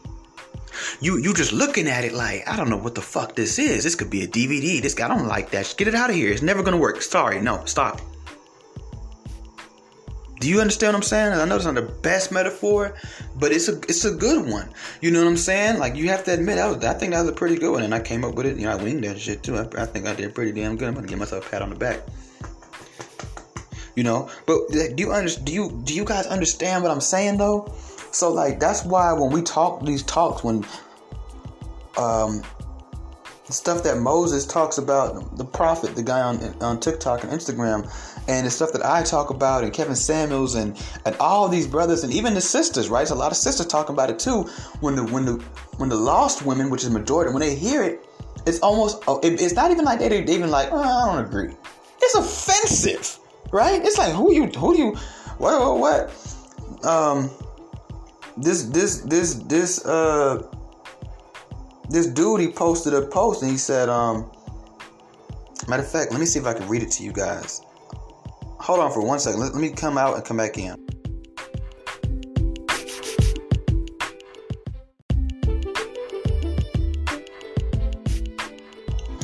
[0.99, 3.83] You you just looking at it like I don't know what the fuck this is.
[3.83, 4.81] This could be a DVD.
[4.81, 5.63] This guy don't like that.
[5.63, 6.31] Just get it out of here.
[6.31, 7.01] It's never gonna work.
[7.01, 8.01] Sorry, no, stop.
[10.39, 11.33] Do you understand what I'm saying?
[11.33, 12.95] I know it's not the best metaphor,
[13.35, 14.69] but it's a it's a good one.
[14.99, 15.79] You know what I'm saying?
[15.79, 17.83] Like you have to admit, I, was, I think that was a pretty good one,
[17.83, 18.57] and I came up with it.
[18.57, 19.55] You know, I winged that shit too.
[19.57, 20.89] I, I think I did pretty damn good.
[20.89, 22.01] I'm gonna give myself a pat on the back
[23.95, 24.29] you know.
[24.45, 27.73] But do you under, do you do you guys understand what I'm saying though?
[28.13, 30.65] So like that's why when we talk these talks when
[31.97, 32.41] um
[33.49, 37.89] stuff that Moses talks about the prophet, the guy on on TikTok and Instagram,
[38.27, 42.03] and the stuff that I talk about, and Kevin Samuels, and and all these brothers,
[42.03, 43.09] and even the sisters, right?
[43.09, 44.43] A lot of sisters talking about it too.
[44.79, 45.33] When the when the
[45.77, 48.05] when the lost women, which is majority, when they hear it,
[48.45, 51.53] it's almost oh, it's not even like they they even like oh, I don't agree.
[52.01, 53.19] It's offensive
[53.53, 53.81] right?
[53.85, 54.95] It's like who you who you
[55.37, 56.09] what what
[56.81, 57.29] what um
[58.37, 60.41] this this this this uh
[61.89, 64.31] this dude he posted a post and he said um
[65.67, 67.61] matter of fact let me see if I can read it to you guys.
[68.59, 69.41] Hold on for one second.
[69.41, 70.73] Let, let me come out and come back in.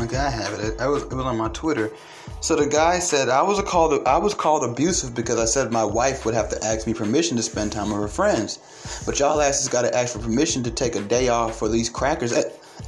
[0.01, 0.79] Okay, I have it.
[0.79, 1.91] I was it was on my Twitter.
[2.41, 5.83] So the guy said I was called I was called abusive because I said my
[5.83, 9.03] wife would have to ask me permission to spend time with her friends.
[9.05, 11.89] But y'all asses got to ask for permission to take a day off for these
[11.89, 12.31] crackers.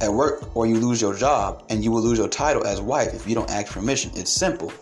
[0.00, 3.12] at work or you lose your job and you will lose your title as wife
[3.14, 4.10] if you don't ask permission.
[4.14, 4.72] It's simple.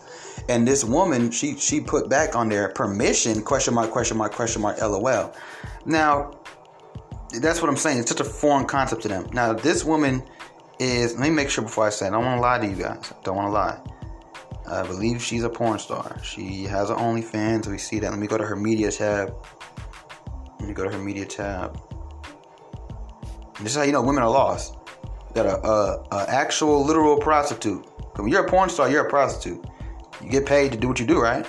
[0.47, 4.61] And this woman, she she put back on there permission question mark question mark question
[4.61, 5.33] mark lol.
[5.85, 6.39] Now,
[7.39, 7.99] that's what I'm saying.
[7.99, 9.27] It's such a foreign concept to them.
[9.33, 10.23] Now, this woman
[10.79, 11.13] is.
[11.13, 12.07] Let me make sure before I say.
[12.07, 13.11] It, I don't want to lie to you guys.
[13.11, 14.00] I don't want to lie.
[14.71, 16.17] I believe she's a porn star.
[16.23, 17.67] She has her OnlyFans.
[17.67, 18.09] We see that.
[18.09, 19.35] Let me go to her media tab.
[20.59, 21.77] Let me go to her media tab.
[23.59, 24.77] This is how you know women are lost.
[25.03, 27.85] You got a, a, a actual literal prostitute.
[28.15, 29.65] When you're a porn star, you're a prostitute.
[30.23, 31.45] You get paid to do what you do, right?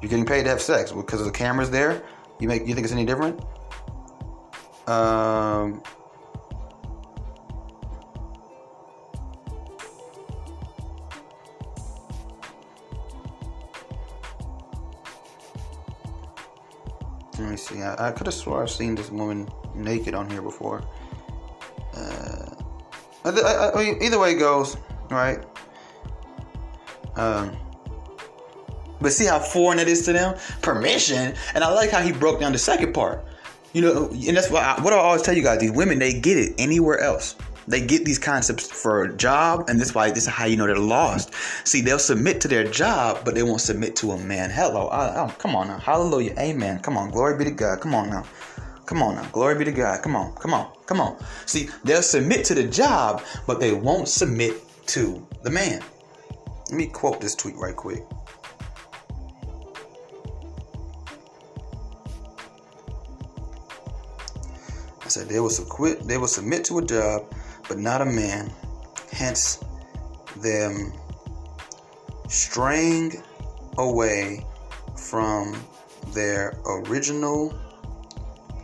[0.00, 2.04] You're getting paid to have sex because the camera's there.
[2.38, 3.40] You make you think it's any different?
[4.86, 5.82] Um,
[17.38, 17.82] let me see.
[17.82, 20.84] I, I could have swore I've seen this woman naked on here before.
[21.94, 22.54] Uh,
[23.24, 24.76] I, I, either way goes,
[25.10, 25.38] right?
[27.16, 27.56] Um,
[29.00, 30.36] but see how foreign it is to them?
[30.62, 31.34] Permission.
[31.54, 33.24] And I like how he broke down the second part.
[33.72, 35.58] You know, and that's what I, what I always tell you guys.
[35.58, 37.34] These women, they get it anywhere else.
[37.66, 40.66] They get these concepts for a job, and this why this is how you know
[40.66, 41.32] they're lost.
[41.66, 44.50] See, they'll submit to their job, but they won't submit to a man.
[44.50, 46.80] Hello, I, I, come on now, hallelujah, amen.
[46.80, 47.80] Come on, glory be to God.
[47.80, 48.24] Come on now,
[48.86, 50.02] come on now, glory be to God.
[50.02, 51.16] Come on, come on, come on.
[51.46, 54.54] See, they'll submit to the job, but they won't submit
[54.88, 55.82] to the man.
[56.70, 58.02] Let me quote this tweet right quick.
[65.04, 67.26] I said they will submit they will submit to a job,
[67.68, 68.52] but not a man.
[69.12, 69.62] Hence
[70.36, 70.92] them
[72.28, 73.22] straying
[73.78, 74.44] away
[74.96, 75.56] from
[76.08, 77.54] their original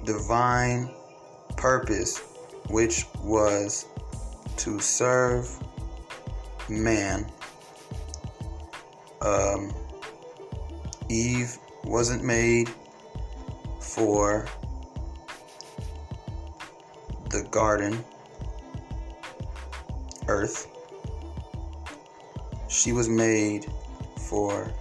[0.05, 0.90] divine
[1.57, 2.18] purpose,
[2.68, 3.86] which was
[4.57, 5.48] to serve
[6.68, 7.26] man.
[9.20, 9.72] Um,
[11.09, 12.70] Eve wasn't made
[13.80, 14.46] for
[17.30, 18.05] the garden,
[20.31, 20.68] earth.
[22.68, 23.66] She was made
[24.28, 24.72] for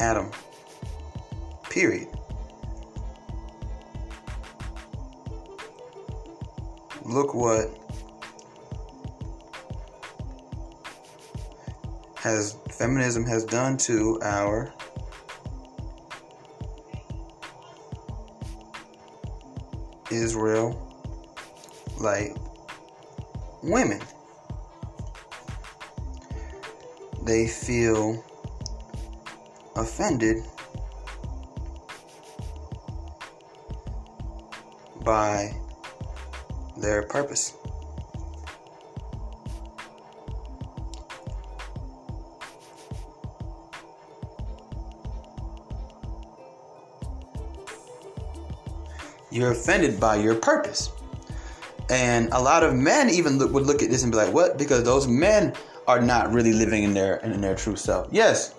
[0.00, 0.30] Adam.
[1.70, 2.08] Period.
[7.04, 7.70] Look what
[12.16, 14.72] has feminism has done to our
[20.10, 20.76] Israel
[21.98, 22.36] like
[23.62, 24.00] women.
[27.24, 28.24] They feel
[29.76, 30.44] offended
[35.04, 35.54] by
[36.76, 37.54] their purpose.
[49.30, 50.90] You're offended by your purpose.
[51.88, 54.58] And a lot of men even look, would look at this and be like, "What?"
[54.58, 55.54] Because those men
[55.86, 58.08] are not really living in their in their true self.
[58.10, 58.54] Yes,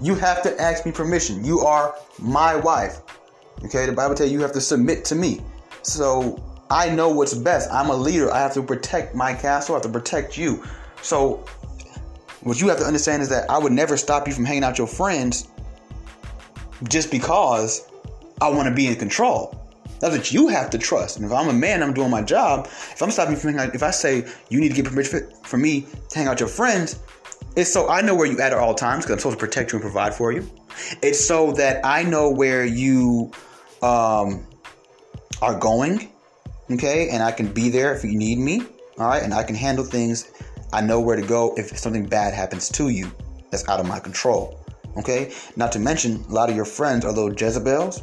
[0.00, 1.44] you have to ask me permission.
[1.44, 3.00] You are my wife.
[3.64, 5.40] Okay, the Bible tells you you have to submit to me.
[5.82, 7.70] So I know what's best.
[7.72, 8.32] I'm a leader.
[8.32, 9.74] I have to protect my castle.
[9.74, 10.62] I have to protect you.
[11.02, 11.44] So
[12.42, 14.78] what you have to understand is that I would never stop you from hanging out
[14.78, 15.48] your friends
[16.84, 17.88] just because
[18.40, 19.57] I want to be in control.
[20.00, 21.16] That's what you have to trust.
[21.16, 22.66] And if I'm a man, I'm doing my job.
[22.66, 26.18] If I'm stopping from if I say you need to get permission for me to
[26.18, 27.00] hang out your friends,
[27.56, 29.72] it's so I know where you at at all times because I'm supposed to protect
[29.72, 30.48] you and provide for you.
[31.02, 33.32] It's so that I know where you
[33.82, 34.46] um,
[35.42, 36.10] are going,
[36.70, 38.62] okay, and I can be there if you need me,
[38.98, 40.30] all right, and I can handle things.
[40.72, 43.10] I know where to go if something bad happens to you
[43.50, 44.64] that's out of my control,
[44.96, 45.32] okay.
[45.56, 48.02] Not to mention, a lot of your friends are little Jezebels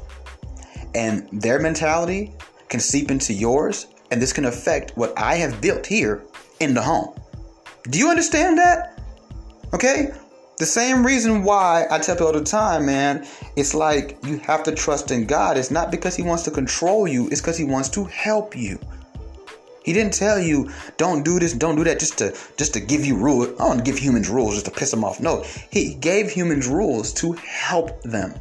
[0.96, 2.32] and their mentality
[2.70, 6.24] can seep into yours, and this can affect what I have built here
[6.60, 7.14] in the home.
[7.90, 9.00] Do you understand that?
[9.74, 10.12] Okay?
[10.58, 13.28] The same reason why I tell people all the time, man,
[13.58, 15.58] it's like you have to trust in God.
[15.58, 18.80] It's not because He wants to control you, it's because He wants to help you.
[19.84, 23.06] He didn't tell you don't do this, don't do that, just to just to give
[23.06, 23.50] you rules.
[23.60, 25.20] I don't give humans rules just to piss them off.
[25.20, 28.34] No, He gave humans rules to help them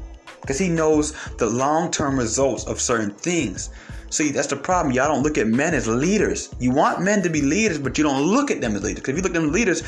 [0.44, 3.70] because he knows the long term results of certain things.
[4.10, 4.94] See, that's the problem.
[4.94, 6.54] Y'all don't look at men as leaders.
[6.60, 9.00] You want men to be leaders, but you don't look at them as leaders.
[9.00, 9.82] Because if you look at them as leaders,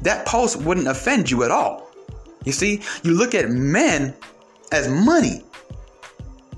[0.00, 1.90] that post wouldn't offend you at all.
[2.46, 4.14] You see, you look at men
[4.72, 5.44] as money.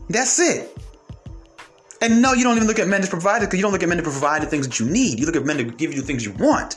[0.08, 0.78] That's it.
[2.00, 3.88] And no, you don't even look at men as providers because you don't look at
[3.88, 5.18] men to provide the things that you need.
[5.18, 6.76] You look at men to give you the things you want.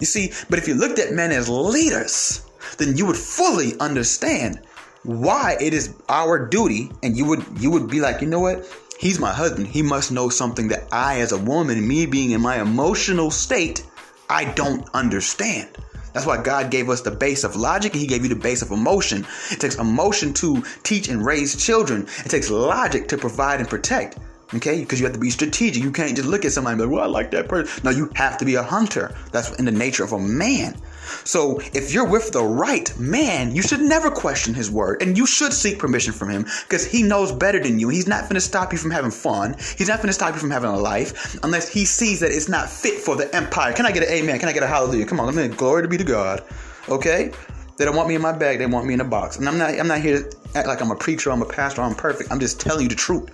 [0.00, 2.42] You see, but if you looked at men as leaders,
[2.78, 4.60] then you would fully understand
[5.02, 8.66] why it is our duty and you would you would be like, "You know what?
[8.98, 9.68] He's my husband.
[9.68, 13.84] He must know something that I as a woman, me being in my emotional state,
[14.28, 15.68] I don't understand."
[16.12, 18.62] That's why God gave us the base of logic and He gave you the base
[18.62, 19.26] of emotion.
[19.50, 22.06] It takes emotion to teach and raise children.
[22.24, 24.18] It takes logic to provide and protect.
[24.52, 25.82] Okay, because you have to be strategic.
[25.82, 27.84] You can't just look at somebody and be like, well, I like that person.
[27.84, 29.14] No, you have to be a hunter.
[29.30, 30.76] That's in the nature of a man.
[31.24, 35.26] So if you're with the right man, you should never question his word and you
[35.26, 37.88] should seek permission from him because he knows better than you.
[37.88, 39.54] He's not going to stop you from having fun.
[39.76, 42.48] He's not going to stop you from having a life unless he sees that it's
[42.48, 43.72] not fit for the empire.
[43.72, 44.38] Can I get an amen?
[44.38, 45.06] Can I get a hallelujah?
[45.06, 46.44] Come on, let me glory to be to God.
[46.88, 47.32] Okay?
[47.76, 49.38] They don't want me in my bag, they want me in a box.
[49.38, 51.82] And I'm not I'm not here to act like I'm a preacher, I'm a pastor,
[51.82, 52.30] I'm perfect.
[52.30, 53.30] I'm just telling you the truth.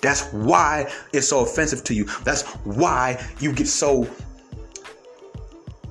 [0.00, 2.04] That's why it's so offensive to you.
[2.24, 4.08] That's why you get so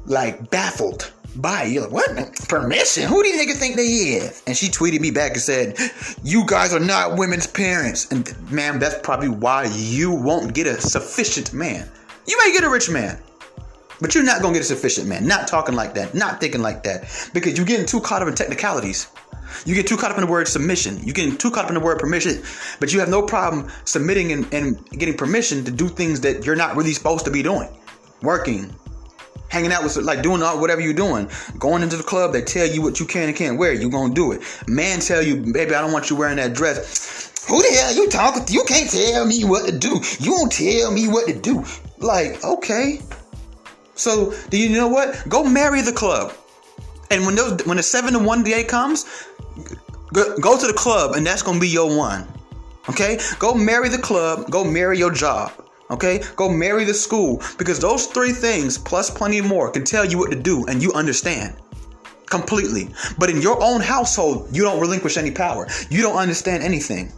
[0.06, 1.74] like baffled by it.
[1.74, 3.08] You're Like, what permission?
[3.08, 4.44] Who do you niggas think they is?
[4.48, 5.78] And she tweeted me back and said,
[6.24, 10.80] "You guys are not women's parents." And ma'am, that's probably why you won't get a
[10.82, 11.90] sufficient man.
[12.26, 13.20] You may get a rich man.
[14.00, 15.26] But you're not gonna get a sufficient man.
[15.26, 17.06] Not talking like that, not thinking like that.
[17.34, 19.08] Because you're getting too caught up in technicalities.
[19.66, 21.00] You get too caught up in the word submission.
[21.04, 22.42] You get too caught up in the word permission,
[22.80, 26.56] but you have no problem submitting and, and getting permission to do things that you're
[26.56, 27.70] not really supposed to be doing.
[28.22, 28.74] Working,
[29.50, 31.30] hanging out with like doing all whatever you're doing.
[31.58, 33.74] Going into the club they tell you what you can and can't wear.
[33.74, 34.42] You gonna do it.
[34.68, 37.46] Man tell you baby i don't want you wearing that dress.
[37.48, 38.54] Who the hell you talking to?
[38.54, 40.02] You can't tell me what to do.
[40.20, 41.64] You won't tell me what to do.
[41.98, 43.00] Like okay.
[43.96, 45.28] So do you know what?
[45.28, 46.34] Go marry the club.
[47.10, 49.06] And when those when the seven to one day comes
[50.14, 52.28] go, to the club and that's gonna be your one
[52.90, 55.52] okay go marry the club go marry your job
[55.90, 56.22] Okay?
[56.36, 60.32] Go marry the school because those three things plus plenty more can tell you what
[60.32, 61.56] to do and you understand
[62.30, 62.90] completely.
[63.18, 65.68] But in your own household, you don't relinquish any power.
[65.90, 67.12] You don't understand anything.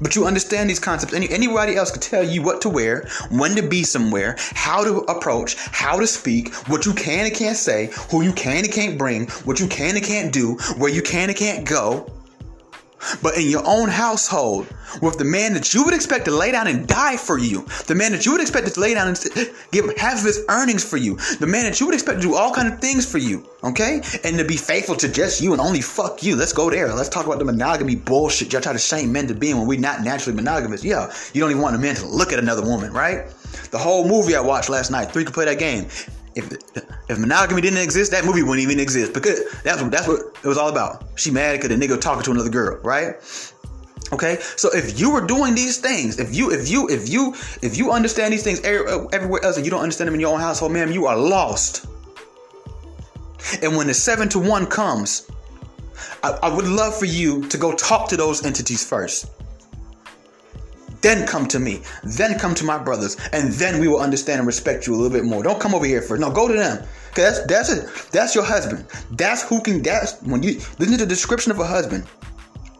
[0.00, 1.14] But you understand these concepts.
[1.14, 4.98] Any, anybody else could tell you what to wear, when to be somewhere, how to
[5.10, 8.98] approach, how to speak, what you can and can't say, who you can and can't
[8.98, 12.10] bring, what you can and can't do, where you can and can't go.
[13.22, 14.66] But in your own household,
[15.02, 17.94] with the man that you would expect to lay down and die for you, the
[17.94, 20.96] man that you would expect to lay down and give half of his earnings for
[20.96, 23.46] you, the man that you would expect to do all kind of things for you,
[23.62, 26.36] okay, and to be faithful to just you and only fuck you.
[26.36, 26.92] Let's go there.
[26.92, 29.80] Let's talk about the monogamy bullshit y'all try to shame men to being when we're
[29.80, 30.84] not naturally monogamous.
[30.84, 33.28] Yeah, you don't even want a man to look at another woman, right?
[33.70, 35.88] The whole movie I watched last night, three could play that game
[36.34, 36.52] if
[37.08, 40.48] if monogamy didn't exist, that movie wouldn't even exist because that's what that's what it
[40.48, 41.04] was all about.
[41.16, 43.16] She mad because the nigga talking to another girl, right?
[44.12, 47.76] Okay, so if you were doing these things, if you if you if you if
[47.76, 50.72] you understand these things everywhere else and you don't understand them in your own household,
[50.72, 51.86] ma'am, you are lost.
[53.62, 55.30] And when the seven to one comes,
[56.22, 59.30] I, I would love for you to go talk to those entities first
[61.04, 61.82] then come to me.
[62.02, 63.16] Then come to my brothers.
[63.32, 65.42] And then we will understand and respect you a little bit more.
[65.42, 66.20] Don't come over here first.
[66.20, 66.78] No, go to them.
[67.14, 68.10] Cause that's that's it.
[68.10, 68.86] That's your husband.
[69.12, 72.06] That's who can that's when you listen to the description of a husband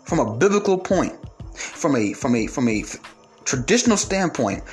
[0.05, 1.13] from a biblical point,
[1.55, 2.83] from a from a from a
[3.45, 4.65] traditional standpoint,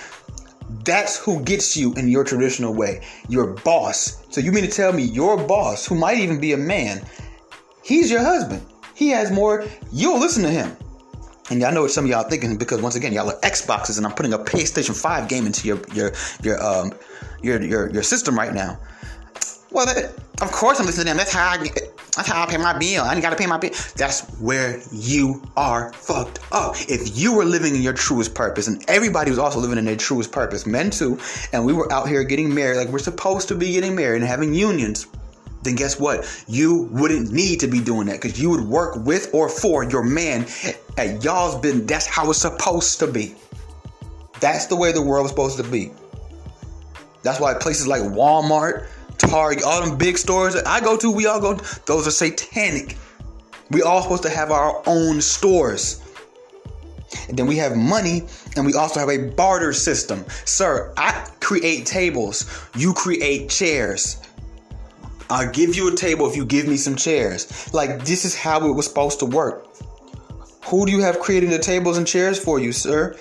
[0.86, 3.02] that's who gets you in your traditional way.
[3.28, 4.26] Your boss.
[4.30, 7.06] So you mean to tell me your boss, who might even be a man,
[7.84, 8.66] he's your husband.
[8.96, 10.76] He has more, you'll listen to him.
[11.52, 14.06] And y'all know what some of y'all thinking because once again, y'all are Xboxes, and
[14.06, 16.94] I'm putting a PlayStation 5 game into your your your um
[17.44, 18.80] your your, your system right now.
[19.70, 21.18] Well, that, of course I'm listening to them.
[21.18, 21.76] That's how I get,
[22.16, 23.04] that's how I pay my bill.
[23.04, 23.72] I ain't gotta pay my bill.
[23.98, 26.76] That's where you are fucked up.
[26.88, 29.98] If you were living in your truest purpose, and everybody was also living in their
[29.98, 31.20] truest purpose, men too,
[31.52, 34.30] and we were out here getting married like we're supposed to be getting married and
[34.30, 35.06] having unions
[35.64, 36.44] then guess what?
[36.48, 40.04] You wouldn't need to be doing that because you would work with or for your
[40.04, 40.46] man
[40.98, 41.86] at y'all's business.
[41.86, 43.36] That's how it's supposed to be.
[44.40, 45.92] That's the way the world is supposed to be.
[47.24, 48.88] That's why places like Walmart,
[49.20, 51.54] Target, all them big stores that I go to, we all go,
[51.86, 52.98] those are satanic.
[53.70, 56.02] We all supposed to have our own stores.
[57.30, 58.24] And then we have money
[58.56, 60.26] and we also have a barter system.
[60.46, 64.18] Sir, I create tables, you create chairs.
[65.32, 67.74] I'll give you a table if you give me some chairs.
[67.74, 69.68] Like, this is how it was supposed to work.
[70.66, 73.18] Who do you have creating the tables and chairs for you, sir?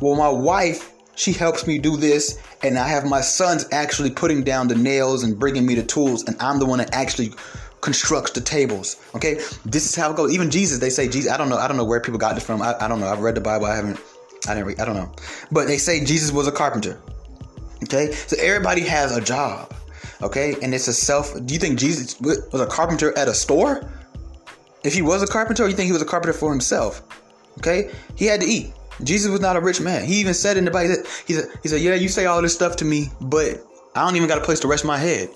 [0.00, 4.42] Well, my wife, she helps me do this, and I have my sons actually putting
[4.42, 7.32] down the nails and bringing me the tools, and I'm the one that actually
[7.80, 8.96] constructs the tables.
[9.14, 10.32] Okay, this is how it goes.
[10.32, 11.30] Even Jesus, they say Jesus.
[11.30, 11.58] I don't know.
[11.58, 12.62] I don't know where people got this from.
[12.62, 13.06] I, I don't know.
[13.06, 13.66] I've read the Bible.
[13.66, 14.00] I haven't
[14.48, 14.80] I didn't read.
[14.80, 15.12] I don't know,
[15.52, 17.00] but they say Jesus was a carpenter.
[17.84, 19.74] Okay, so everybody has a job.
[20.22, 21.34] Okay, and it's a self.
[21.44, 23.90] Do you think Jesus was a carpenter at a store?
[24.84, 27.02] If he was a carpenter, you think he was a carpenter for himself?
[27.58, 28.72] Okay, he had to eat.
[29.02, 30.04] Jesus was not a rich man.
[30.04, 30.96] He even said in the Bible,
[31.26, 33.64] he said, he said, yeah, you say all this stuff to me, but
[33.96, 35.28] I don't even got a place to rest my head.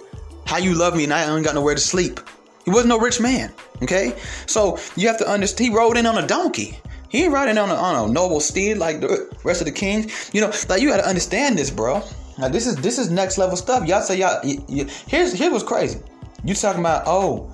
[0.46, 2.20] How you love me and I don't got nowhere to sleep.
[2.64, 3.52] He wasn't no rich man.
[3.82, 5.70] Okay, so you have to understand.
[5.70, 6.78] He rode in on a donkey.
[7.08, 10.30] He ain't riding on a, on a noble steed like the rest of the kings.
[10.32, 12.02] You know, like you got to understand this, bro.
[12.38, 13.86] Now this is this is next level stuff.
[13.86, 14.40] Y'all say y'all.
[14.44, 16.00] Y- y- here's here's what's crazy.
[16.44, 17.50] You talking about oh,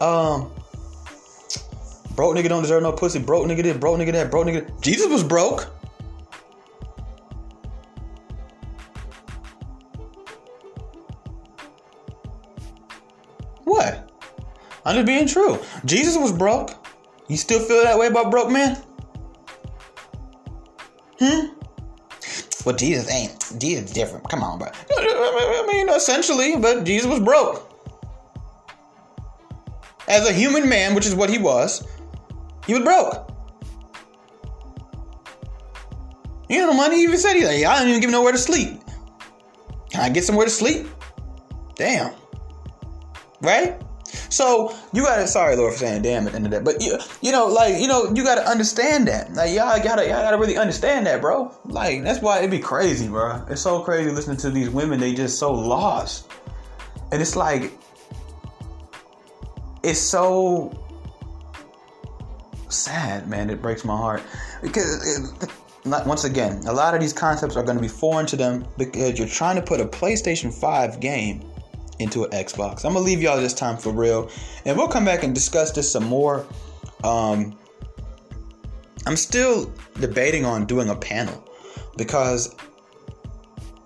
[0.00, 0.50] um,
[2.16, 3.20] broke nigga don't deserve no pussy.
[3.20, 3.76] Broke nigga this.
[3.76, 4.30] Broke nigga that.
[4.30, 4.80] Broke nigga.
[4.80, 5.68] Jesus was broke.
[13.64, 14.10] What?
[14.84, 15.60] I'm just being true.
[15.84, 16.72] Jesus was broke.
[17.28, 18.76] You still feel that way about broke man?
[21.20, 21.59] Hmm?
[22.64, 23.54] Well, Jesus ain't.
[23.58, 24.28] Jesus different.
[24.28, 24.68] Come on, bro.
[24.90, 27.66] I mean, essentially, but Jesus was broke.
[30.08, 31.86] As a human man, which is what he was,
[32.66, 33.30] he was broke.
[36.48, 36.96] You know the money.
[36.96, 38.80] He even said he's like, I don't even give nowhere to sleep.
[39.90, 40.88] Can I get somewhere to sleep?
[41.76, 42.12] Damn.
[43.40, 43.80] Right?
[44.28, 46.64] So you gotta sorry Lord for saying damn at the end of that.
[46.64, 49.32] But you you know, like, you know, you gotta understand that.
[49.32, 51.52] Like y'all gotta y'all gotta really understand that, bro.
[51.64, 53.44] Like that's why it'd be crazy, bro.
[53.48, 56.30] It's so crazy listening to these women, they just so lost.
[57.12, 57.72] And it's like
[59.82, 60.76] it's so
[62.68, 63.50] sad, man.
[63.50, 64.22] It breaks my heart.
[64.62, 65.50] Because it,
[65.84, 69.18] once again, a lot of these concepts are going to be foreign to them because
[69.18, 71.49] you're trying to put a PlayStation 5 game
[72.00, 72.84] into an Xbox.
[72.84, 74.30] I'm gonna leave y'all this time for real,
[74.64, 76.46] and we'll come back and discuss this some more.
[77.04, 77.56] Um,
[79.06, 81.46] I'm still debating on doing a panel
[81.96, 82.54] because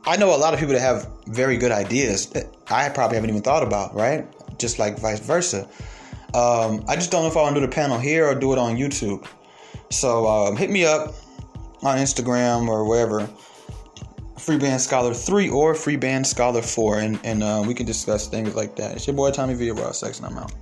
[0.06, 3.30] I know a lot of people that have very good ideas that I probably haven't
[3.30, 4.26] even thought about, right?
[4.58, 5.68] Just like vice versa.
[6.34, 8.52] Um, I just don't know if I want to do the panel here or do
[8.52, 9.26] it on YouTube.
[9.90, 11.14] So um, hit me up
[11.82, 13.28] on Instagram or wherever
[14.38, 18.26] Free Band Scholar 3 or Free Band Scholar 4, and, and uh, we can discuss
[18.26, 18.96] things like that.
[18.96, 19.70] It's your boy Tommy V.
[19.70, 20.52] Raw Sex, and I'm out.